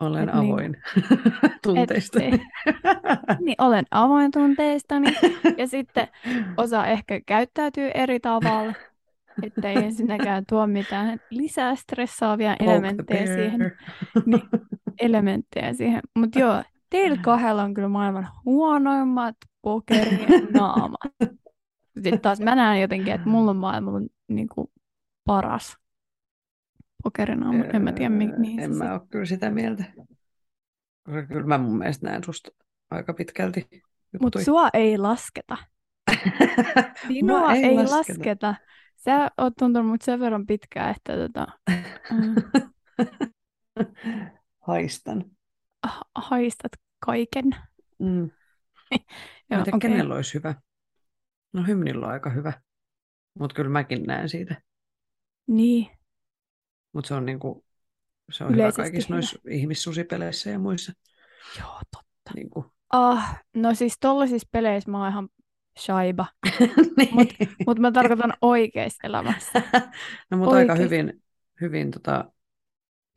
[0.00, 0.52] Olen Et niin.
[0.52, 0.76] avoin
[1.62, 2.20] tunteista.
[2.22, 2.40] et,
[3.40, 5.12] niin olen avoin tunteistani
[5.58, 6.08] ja sitten
[6.56, 8.74] osa ehkä käyttäytyy eri tavalla,
[9.42, 13.72] että ei ensinnäkään tuo mitään lisää stressaavia elementtejä siihen,
[14.26, 14.42] niin,
[15.00, 16.00] elementtejä siihen.
[16.18, 21.31] Mutta joo, teillä kahdella on kyllä maailman huonoimmat pokerien naamat.
[21.94, 24.68] Sitten taas mä näen jotenkin, että mulla on maailman niin kuin,
[25.24, 25.76] paras
[27.04, 27.64] pokerinaama.
[27.64, 29.84] En mä tiedä, mi- mihin En mä ole kyllä sitä mieltä.
[31.04, 32.50] Koska kyllä mä mun mielestä näen susta
[32.90, 33.68] aika pitkälti
[34.20, 35.56] Mutta sua ei lasketa.
[37.08, 37.96] Sinua ei, ei lasketa.
[37.96, 38.54] lasketa.
[38.96, 41.46] Sä oot tuntenut mut sen verran pitkään, että tota,
[42.12, 42.34] mm,
[44.60, 45.24] Haistan.
[45.86, 46.72] ha- haistat
[47.06, 47.44] kaiken.
[47.98, 48.30] Mm.
[49.50, 49.90] Joo, en tiedä, okei.
[49.90, 50.54] kenellä olisi hyvä.
[51.52, 52.52] No hymnillä on aika hyvä.
[53.38, 54.62] Mutta kyllä mäkin näen siitä.
[55.46, 55.88] Niin,
[56.92, 57.64] Mutta se on, niinku,
[58.30, 60.92] se on Yleisesti hyvä kaikissa noissa ihmissusipeleissä ja muissa.
[61.58, 62.30] joo, totta.
[62.34, 62.72] Niinku.
[62.92, 65.28] Ah, no siis tollisissa peleissä mä oon ihan
[65.78, 66.26] shaiba.
[66.96, 67.14] niin.
[67.14, 67.34] Mut-
[67.66, 69.62] Mutta mä tarkoitan oikeassa elämässä.
[70.30, 71.22] no mutta aika hyvin,
[71.60, 72.24] hyvin tota,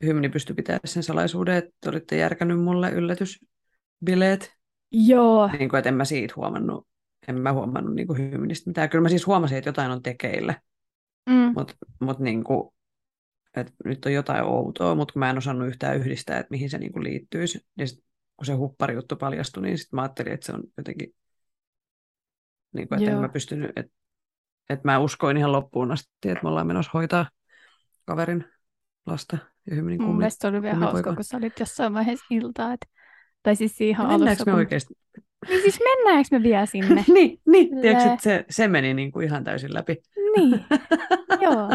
[0.04, 4.52] hymni pystyi pitämään sen salaisuuden, että te olitte järkännyt mulle yllätysbileet.
[4.92, 6.86] Joo, Niin kuin, että en mä siitä huomannut,
[7.28, 8.88] en mä huomannut niin kuin hymnistä mitään.
[8.88, 10.60] Kyllä mä siis huomasin, että jotain on tekeillä,
[11.30, 12.70] mm, mutta mut niin kuin,
[13.56, 16.78] että nyt on jotain outoa, mutta kun mä en osannut yhtään yhdistää, että mihin se
[16.78, 18.04] niin kuin liittyisi, niin sit,
[18.36, 21.14] kun se huppari-juttu paljastui, niin sitten mä ajattelin, että se on jotenkin,
[22.72, 23.22] niin kuin, että en Joo.
[23.22, 23.92] mä pystynyt, että,
[24.70, 27.30] että mä uskoin ihan loppuun asti, että me ollaan menossa hoitaa
[28.04, 28.44] kaverin
[29.06, 29.38] lasta
[29.70, 32.72] ja hymnin Mun kummi, mielestä se oli vielä hauska, kun sä olit jossain vaiheessa iltaa.
[32.72, 32.80] Et...
[33.42, 34.44] Tai siis Ja mennäänkö alussa.
[34.44, 34.54] me kun...
[34.54, 34.94] oikeasti?
[35.48, 37.04] Niin siis mennäänkö me vielä sinne?
[37.14, 37.80] niin, niin.
[37.80, 39.96] Tiedätkö, että se, se meni niin kuin ihan täysin läpi.
[40.36, 40.64] niin,
[41.44, 41.68] joo.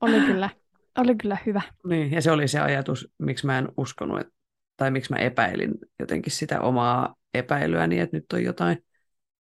[0.00, 0.50] Oli kyllä,
[0.98, 1.60] oli kyllä hyvä.
[1.86, 4.32] Niin, ja se oli se ajatus, miksi mä en uskonut, että,
[4.76, 8.78] tai miksi mä epäilin jotenkin sitä omaa epäilyäni, että nyt on jotain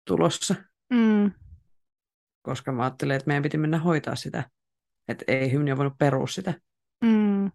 [0.07, 0.55] tulossa,
[0.93, 1.31] Mm.
[2.41, 4.43] koska mä ajattelin, että meidän piti mennä hoitaa sitä,
[5.07, 6.53] että ei hymni ole voinut perua sitä.
[7.03, 7.51] Mm.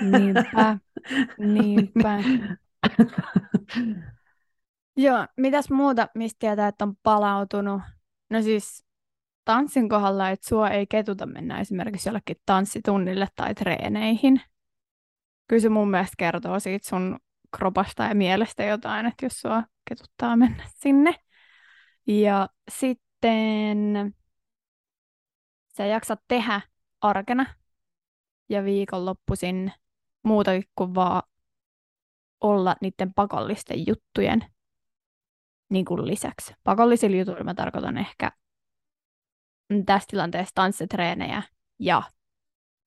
[0.10, 0.78] Niinpä,
[1.38, 2.18] niinpä.
[4.96, 7.82] Joo, mitäs muuta, mistä tietää, että on palautunut?
[8.30, 8.84] No siis
[9.44, 14.40] tanssin kohdalla, että sua ei ketuta mennä esimerkiksi jollekin tanssitunnille tai treeneihin.
[15.48, 17.18] Kyllä se mun mielestä kertoo siitä sun
[17.56, 21.14] kropasta ja mielestä jotain, että jos sua ketuttaa mennä sinne.
[22.06, 24.14] Ja sitten
[25.76, 26.60] sä jaksat tehdä
[27.00, 27.46] arkena
[28.48, 29.72] ja viikonloppuisin
[30.22, 31.22] muutakin kuin vaan
[32.40, 34.44] olla niiden pakollisten juttujen
[35.68, 36.54] niin kuin lisäksi.
[36.64, 38.32] Pakollisilla jutuilla mä tarkoitan ehkä
[39.86, 41.42] tässä tilanteessa tanssitreenejä
[41.78, 42.02] ja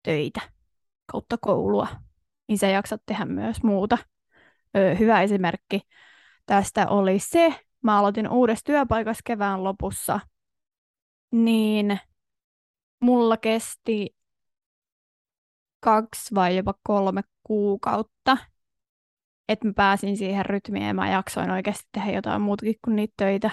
[0.04, 0.42] töitä
[1.12, 1.88] kautta koulua.
[2.48, 3.98] Niin sä jaksat tehdä myös muuta.
[4.78, 5.82] Öö, hyvä esimerkki
[6.46, 10.20] tästä oli se, mä aloitin uudessa työpaikassa kevään lopussa,
[11.32, 12.00] niin
[13.00, 14.16] mulla kesti
[15.80, 18.38] kaksi vai jopa kolme kuukautta,
[19.50, 23.50] että mä pääsin siihen rytmiin ja mä jaksoin oikeasti tehdä jotain muutakin kuin niitä töitä.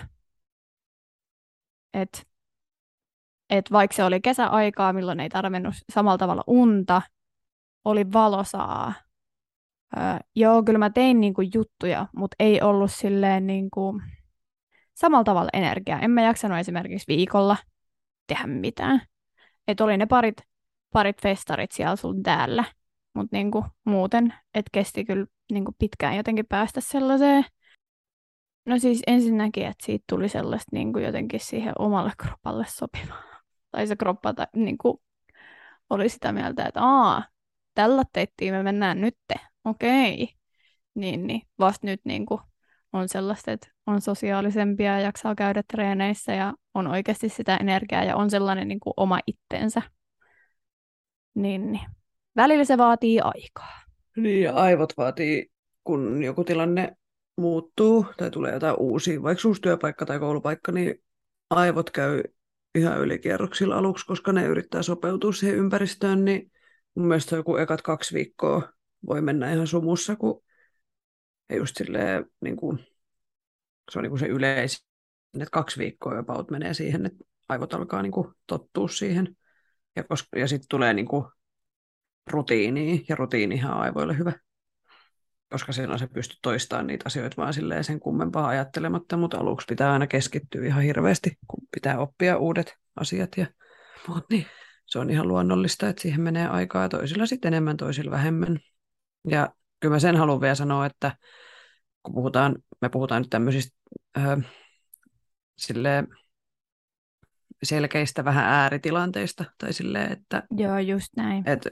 [1.95, 2.29] Et,
[3.51, 7.03] et vaikka se oli kesäaikaa, milloin ei tarvinnut samalla tavalla unta,
[7.85, 8.93] oli valosaa.
[9.97, 10.03] Öö,
[10.35, 14.01] joo, kyllä mä tein niinku juttuja, mutta ei ollut silleen niinku
[14.95, 16.01] samalla tavalla energiaa.
[16.01, 17.57] En mä jaksanut esimerkiksi viikolla
[18.27, 19.03] tehdä mitään.
[19.69, 20.37] Et oli ne parit,
[20.93, 22.65] parit festarit siellä sun täällä,
[23.15, 27.45] mutta niinku muuten, et kesti kyllä niinku pitkään jotenkin päästä sellaiseen.
[28.67, 33.23] No siis ensinnäkin, että siitä tuli sellaista niinku jotenkin siihen omalle kropalle sopivaa.
[33.71, 35.03] Tai se kroppa tai, niinku,
[35.91, 37.25] oli sitä mieltä, että aa,
[37.75, 39.35] tällä teittiin me mennään nytte,
[39.65, 40.29] okei.
[40.95, 42.41] Niin, niin vasta nyt niinku
[42.93, 48.17] on sellaista, että on sosiaalisempia ja jaksaa käydä treeneissä ja on oikeasti sitä energiaa ja
[48.17, 49.83] on sellainen niin kuin oma itsensä.
[51.35, 51.87] Niin, niin.
[52.37, 53.86] Välillä se vaatii aikaa.
[54.17, 55.47] Niin, ja aivot vaatii,
[55.85, 56.97] kun joku tilanne
[57.37, 61.03] muuttuu tai tulee jotain uusia, vaikka uusi työpaikka tai koulupaikka, niin
[61.51, 62.23] aivot käy
[62.75, 66.53] ihan ylikierroksilla aluksi, koska ne yrittää sopeutua siihen ympäristöön, niin
[66.95, 68.73] mun mielestä joku ekat kaksi viikkoa
[69.07, 70.43] voi mennä ihan sumussa, kun
[71.57, 72.79] just silleen, niin kuin,
[73.93, 74.87] se on niin kuin se yleisin,
[75.35, 79.37] että kaksi viikkoa jopa menee siihen, että aivot alkaa niin kuin tottua siihen.
[79.97, 81.25] Ja, koska, ja sitten tulee niin kuin
[82.27, 84.33] rutiiniin, ja rutiinihan on aivoille hyvä.
[85.51, 89.93] Koska silloin se pystyy toistamaan niitä asioita vaan silleen sen kummempaa ajattelematta, mutta aluksi pitää
[89.93, 93.31] aina keskittyä ihan hirveästi, kun pitää oppia uudet asiat.
[93.37, 93.47] Ja,
[94.09, 94.47] mut niin,
[94.87, 98.59] se on ihan luonnollista, että siihen menee aikaa toisilla sitten enemmän, toisilla vähemmän.
[99.29, 99.49] Ja
[99.81, 101.16] kyllä mä sen haluan vielä sanoa, että
[102.03, 103.77] kun puhutaan, me puhutaan nyt tämmöisistä
[104.18, 104.41] ö,
[105.59, 106.09] silleen,
[107.62, 111.49] selkeistä vähän ääritilanteista, tai silleen, että Joo, just näin.
[111.49, 111.68] et,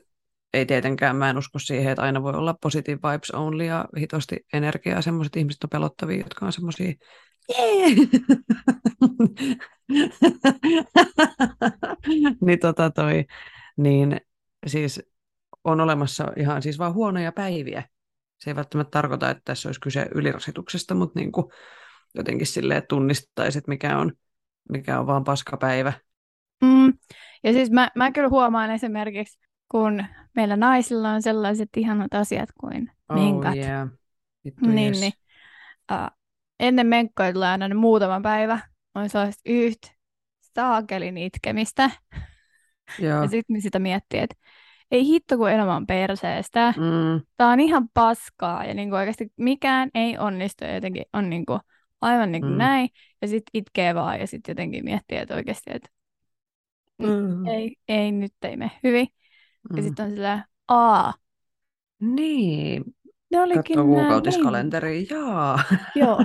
[0.54, 4.36] ei tietenkään, mä en usko siihen, että aina voi olla positive vibes only ja hitosti
[4.52, 5.02] energiaa.
[5.02, 6.92] Semmoiset ihmiset on pelottavia, jotka on semmoisia
[12.46, 13.24] niin tota toi,
[13.76, 14.20] niin
[14.66, 15.02] siis
[15.64, 17.84] on olemassa ihan siis vaan huonoja päiviä.
[18.38, 21.46] Se ei välttämättä tarkoita, että tässä olisi kyse ylirasituksesta, mutta niin kuin
[22.14, 24.12] jotenkin silleen tunnistaisi, että mikä on,
[24.72, 25.92] mikä on vaan paskapäivä.
[26.62, 26.92] Mm.
[27.44, 29.38] Ja siis mä, mä kyllä huomaan esimerkiksi,
[29.74, 30.04] kun
[30.36, 33.52] meillä naisilla on sellaiset ihanat asiat kuin menkat.
[33.52, 33.88] Oh yeah.
[34.44, 35.00] Vittu Niin, yes.
[35.00, 35.12] niin.
[35.92, 36.10] Uh,
[36.60, 38.58] ennen menkkoja tulee aina ne muutama päivä.
[38.94, 39.88] On sellaista yhtä
[40.40, 41.90] saakelin itkemistä.
[42.98, 43.22] Joo.
[43.22, 44.36] Ja sitten sitä miettii, että
[44.90, 46.74] ei hitto kun elämä on perseestä.
[46.76, 51.58] Mm, Tää on ihan paskaa ja niinku oikeasti mikään ei onnistu ja jotenkin on niinku
[52.00, 52.56] aivan niinku Mm.
[52.58, 52.88] näin.
[53.22, 55.88] Ja sitten itkee vaan ja sitten jotenkin miettii, että oikeasti, että
[56.98, 59.08] mm, ei, ei nyt ei mene hyvin.
[59.70, 59.82] Ja mm.
[59.82, 61.14] sitten on sillä, aa,
[62.00, 62.84] Niin,
[63.30, 65.06] ne olikin nää kuukautiskalenteria.
[65.10, 65.62] Jaa.
[65.94, 66.24] Joo,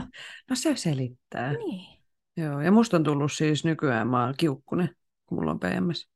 [0.49, 1.53] no se selittää.
[1.53, 1.99] niin.
[2.37, 6.09] Joo, ja musta on tullut siis nykyään, mä oon kiukkunen, kun mulla on PMS.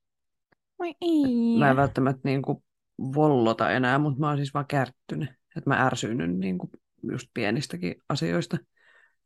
[0.80, 1.60] Oi ei.
[1.60, 2.64] Mä en välttämättä niin kuin
[3.00, 5.30] vollota enää, mutta mä oon siis vaan kärttynyt.
[5.58, 6.72] Että mä ärsyynnyn niin kuin
[7.12, 8.58] just pienistäkin asioista.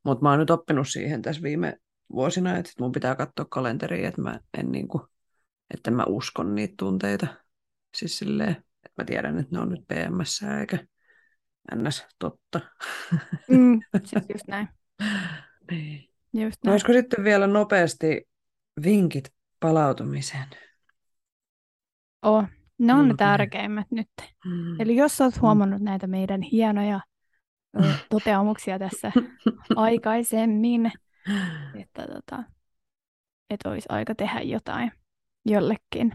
[0.03, 1.77] Mutta mä oon nyt oppinut siihen tässä viime
[2.13, 5.03] vuosina, että mun pitää katsoa kalenteria, että mä en niin kuin,
[5.73, 7.27] että mä uskon niitä tunteita.
[7.97, 10.77] Siis silleen, että mä tiedän, että ne on nyt PMS eikä
[11.75, 12.05] ns.
[12.19, 12.61] totta.
[13.47, 14.67] Mm, siis just näin.
[15.71, 16.09] niin.
[16.33, 16.73] Just No, näin.
[16.73, 18.21] olisiko sitten vielä nopeasti
[18.83, 20.45] vinkit palautumiseen?
[22.21, 22.43] Oh,
[22.77, 23.17] ne on ne Mulla tulee.
[23.17, 24.09] tärkeimmät nyt.
[24.45, 24.81] Mm.
[24.81, 26.99] Eli jos olet huomannut näitä meidän hienoja
[28.09, 29.11] toteamuksia tässä
[29.75, 30.91] aikaisemmin,
[31.81, 32.43] että tota,
[33.49, 34.91] et olisi aika tehdä jotain
[35.45, 36.11] jollekin,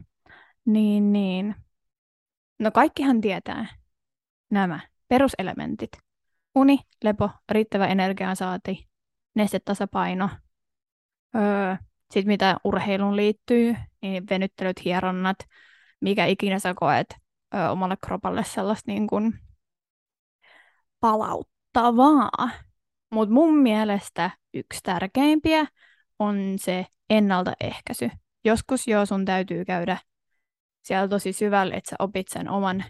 [0.64, 1.54] niin, niin.
[2.62, 3.66] No kaikkihan tietää
[4.50, 5.90] nämä peruselementit.
[6.54, 8.88] Uni, lepo, riittävä energiansaati,
[9.34, 10.28] nestetasapaino.
[11.36, 11.76] Öö,
[12.10, 15.36] Sitten mitä urheiluun liittyy, niin venyttelyt, hieronnat,
[16.00, 17.06] mikä ikinä sä koet
[17.54, 19.38] ö, omalle kropalle sellaista niin kuin
[21.00, 22.50] palauttavaa.
[23.10, 25.66] Mutta mun mielestä yksi tärkeimpiä
[26.18, 28.10] on se ennaltaehkäisy.
[28.44, 29.98] Joskus jo sun täytyy käydä
[30.82, 32.84] siellä tosi syvälle, että sä opit sen oman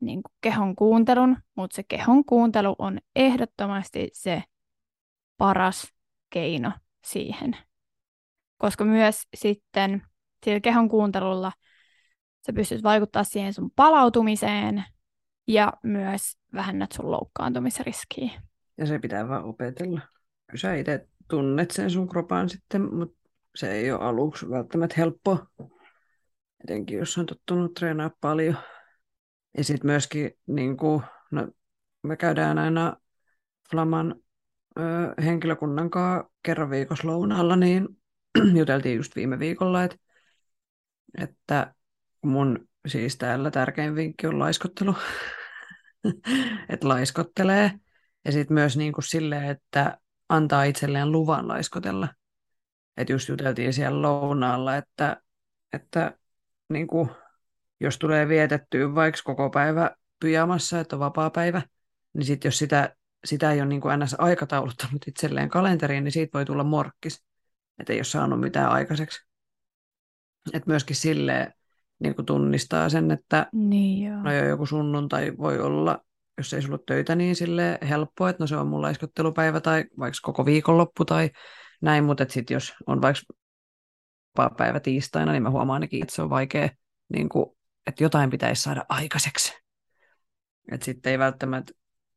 [0.00, 4.42] niin kuin kehon kuuntelun, mutta se kehon kuuntelu on ehdottomasti se
[5.38, 5.92] paras
[6.30, 6.72] keino
[7.04, 7.56] siihen.
[8.58, 10.02] Koska myös sitten
[10.44, 11.52] sillä kehon kuuntelulla
[12.46, 14.84] sä pystyt vaikuttaa siihen sun palautumiseen
[15.46, 18.30] ja myös vähennät sun loukkaantumisriskiä.
[18.78, 20.00] Ja se pitää vaan opetella.
[20.54, 25.46] Sä itse tunnet sen sun kropan sitten, mutta se ei ole aluksi välttämättä helppoa.
[26.64, 28.56] Etenkin jos on tottunut treenaa paljon.
[29.58, 31.48] Ja sitten myöskin, niin kuin, no,
[32.02, 32.96] me käydään aina
[33.70, 34.14] Flaman
[34.78, 37.88] ö, henkilökunnan kanssa kerran viikossa lounaalla, niin
[38.58, 39.96] juteltiin just viime viikolla, että,
[41.18, 41.74] että
[42.22, 44.94] mun siis täällä tärkein vinkki on laiskottelu.
[46.68, 47.72] että laiskottelee.
[48.24, 49.98] Ja sitten myös niin kuin silleen, että
[50.28, 52.08] antaa itselleen luvan laiskotella.
[52.96, 55.22] Että just juteltiin siellä lounaalla, että,
[55.72, 56.18] että
[56.68, 57.10] niin kuin,
[57.80, 59.90] jos tulee vietettyä vaikka koko päivä
[60.20, 61.62] pyjamassa, että on vapaa päivä,
[62.12, 64.14] niin sitten jos sitä, sitä ei ole niin kuin ns.
[64.18, 67.24] aikatauluttanut itselleen kalenteriin, niin siitä voi tulla morkkis.
[67.78, 69.26] Että ei ole saanut mitään aikaiseksi.
[70.52, 71.52] Että myöskin silleen
[71.98, 74.22] niin kuin tunnistaa sen, että Niin joo.
[74.22, 76.04] no jo joku sunnuntai voi olla,
[76.38, 80.18] jos ei sulla töitä, niin sille helppoa, että no se on mun laiskottelupäivä tai vaikka
[80.22, 81.30] koko viikonloppu tai
[81.80, 83.22] näin, mutta sitten jos on vaikka
[84.58, 86.68] päivä tiistaina, niin mä huomaan ainakin, että se on vaikea,
[87.08, 87.46] niin kuin,
[87.86, 89.52] että jotain pitäisi saada aikaiseksi.
[90.72, 91.72] Että sitten ei välttämättä,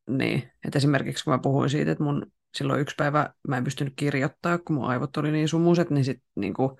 [0.08, 3.92] niin, että esimerkiksi kun mä puhuin siitä, että mun silloin yksi päivä mä en pystynyt
[3.96, 6.76] kirjoittaa, kun mun aivot oli niin sumuset, niin sitten niin kuin,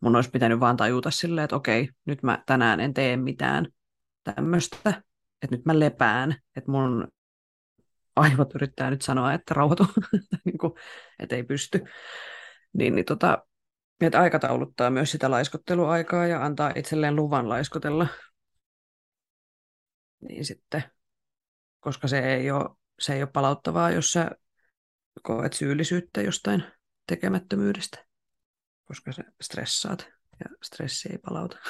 [0.00, 3.66] mun olisi pitänyt vaan tajuta silleen, että okei, nyt mä tänään en tee mitään
[4.24, 4.76] tämmöistä,
[5.42, 7.08] että nyt mä lepään, että mun
[8.16, 9.86] aivot yrittää nyt sanoa, että rauhoitu,
[10.44, 10.72] niin kuin,
[11.18, 11.84] että ei pysty.
[12.72, 13.46] Niin, niin tota,
[14.00, 18.06] että aikatauluttaa myös sitä laiskotteluaikaa ja antaa itselleen luvan laiskotella.
[20.28, 20.84] Niin sitten,
[21.80, 24.30] koska se ei ole, se ei ole palauttavaa, jos sä
[25.22, 26.64] koet syyllisyyttä jostain
[27.06, 28.04] tekemättömyydestä,
[28.84, 30.08] koska sä stressaat
[30.40, 31.58] ja stressi ei palauta.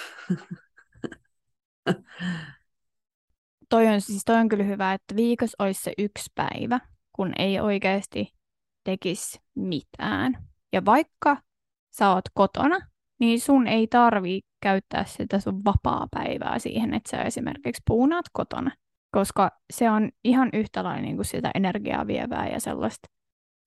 [3.69, 6.81] Toi on, siis toi on kyllä hyvä, että viikossa olisi se yksi päivä,
[7.13, 8.35] kun ei oikeasti
[8.85, 10.49] tekisi mitään.
[10.73, 11.37] Ja vaikka
[11.99, 12.79] sä oot kotona,
[13.21, 18.71] niin sun ei tarvii käyttää sitä sun vapaa-päivää siihen, että sä esimerkiksi puunaat kotona.
[19.11, 23.09] Koska se on ihan yhtä lailla niin kuin sitä energiaa vievää ja sellaista.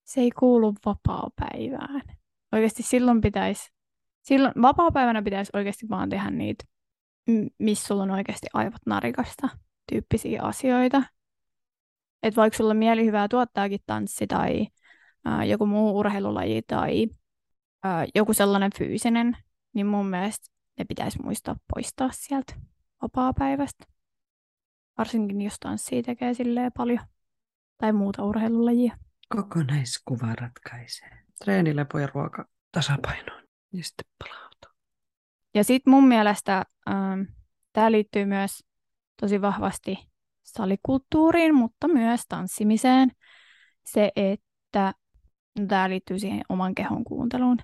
[0.03, 2.01] Se ei kuulu vapaa-päivään.
[2.51, 3.69] Oikeasti silloin pitäisi,
[4.21, 6.65] silloin vapaa-päivänä pitäisi oikeasti vaan tehdä niitä,
[7.59, 9.49] missä sulla on oikeasti aivot narikasta
[9.91, 11.03] tyyppisiä asioita.
[12.23, 14.67] Että vaikka sulla mielihyvää tuottaakin tanssi tai
[15.47, 17.07] joku muu urheilulaji tai
[17.83, 19.37] ää, joku sellainen fyysinen,
[19.73, 22.55] niin mun mielestä ne pitäisi muistaa poistaa sieltä
[23.01, 23.85] vapaa-päivästä.
[24.97, 26.99] Varsinkin jos tanssia tekee silleen paljon.
[27.77, 28.97] Tai muuta urheilulajia.
[29.35, 31.09] Kokonaiskuva ratkaisee.
[31.43, 33.43] Treeni, lepo ja ruoka tasapainoon.
[33.73, 34.71] Ja sitten palautuu.
[35.53, 37.21] Ja sitten mun mielestä ähm,
[37.73, 38.63] tämä liittyy myös
[39.21, 40.09] tosi vahvasti
[40.43, 43.11] salikulttuuriin, mutta myös tanssimiseen.
[43.85, 44.93] Se, että
[45.67, 47.57] tämä liittyy siihen oman kehon kuunteluun.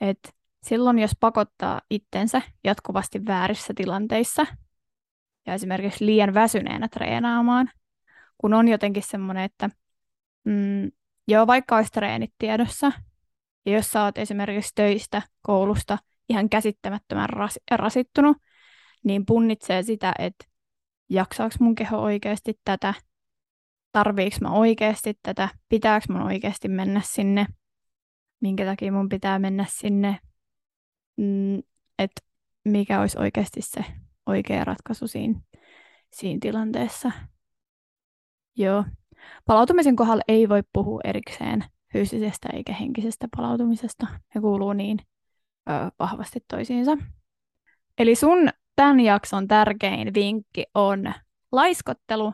[0.00, 0.30] että
[0.62, 4.46] silloin, jos pakottaa itsensä jatkuvasti väärissä tilanteissa
[5.46, 7.70] ja esimerkiksi liian väsyneenä treenaamaan,
[8.38, 9.70] kun on jotenkin semmoinen, että
[10.44, 10.90] mm,
[11.28, 12.92] joo, vaikka olisi treenit tiedossa,
[13.66, 15.98] ja jos sä oot esimerkiksi töistä, koulusta
[16.28, 18.36] ihan käsittämättömän ras- rasittunut,
[19.04, 20.44] niin punnitsee sitä, että
[21.08, 22.94] jaksaako mun keho oikeasti tätä,
[23.92, 27.46] tarviiko mä oikeasti tätä, pitääkö mun oikeasti mennä sinne,
[28.40, 30.18] minkä takia mun pitää mennä sinne,
[31.16, 31.58] mm,
[31.98, 32.20] että
[32.64, 33.84] mikä olisi oikeasti se
[34.26, 35.40] oikea ratkaisu siinä,
[36.12, 37.12] siinä tilanteessa.
[38.56, 38.84] Joo.
[39.46, 44.06] Palautumisen kohdalla ei voi puhua erikseen fyysisestä eikä henkisestä palautumisesta.
[44.34, 44.98] Ne kuuluu niin
[45.70, 46.98] ö, vahvasti toisiinsa.
[47.98, 51.12] Eli sun tämän jakson tärkein vinkki on
[51.52, 52.32] laiskottelu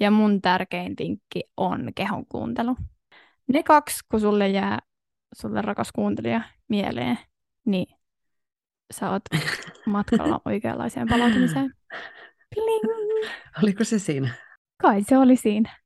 [0.00, 2.76] ja mun tärkein vinkki on kehon kuuntelu.
[3.46, 4.78] Ne kaksi, kun sulle jää,
[5.34, 7.18] sulle rakas kuuntelija, mieleen,
[7.64, 7.86] niin
[8.94, 9.22] sä oot
[9.86, 11.74] matkalla oikeanlaiseen palautumiseen.
[12.54, 12.94] Pling!
[13.62, 14.28] Oliko se siinä?
[14.82, 15.80] Kai se oli siinä.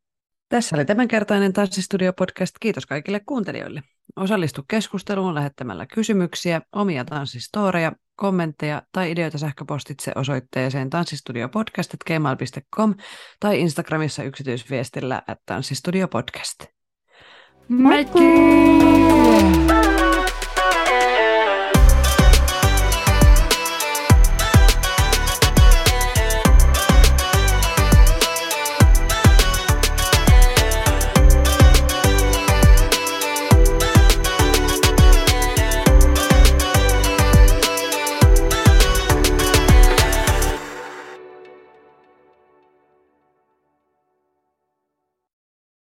[0.48, 2.52] Tässä oli tämänkertainen Tanssistudio-podcast.
[2.60, 3.82] Kiitos kaikille kuuntelijoille.
[4.16, 12.94] Osallistu keskusteluun lähettämällä kysymyksiä, omia tanssistoreja, kommentteja tai ideoita sähköpostitse osoitteeseen tanssistudiopodcast.gmail.com
[13.40, 16.64] tai Instagramissa yksityisviestillä at tanssistudiopodcast.
[17.68, 18.24] Moikki!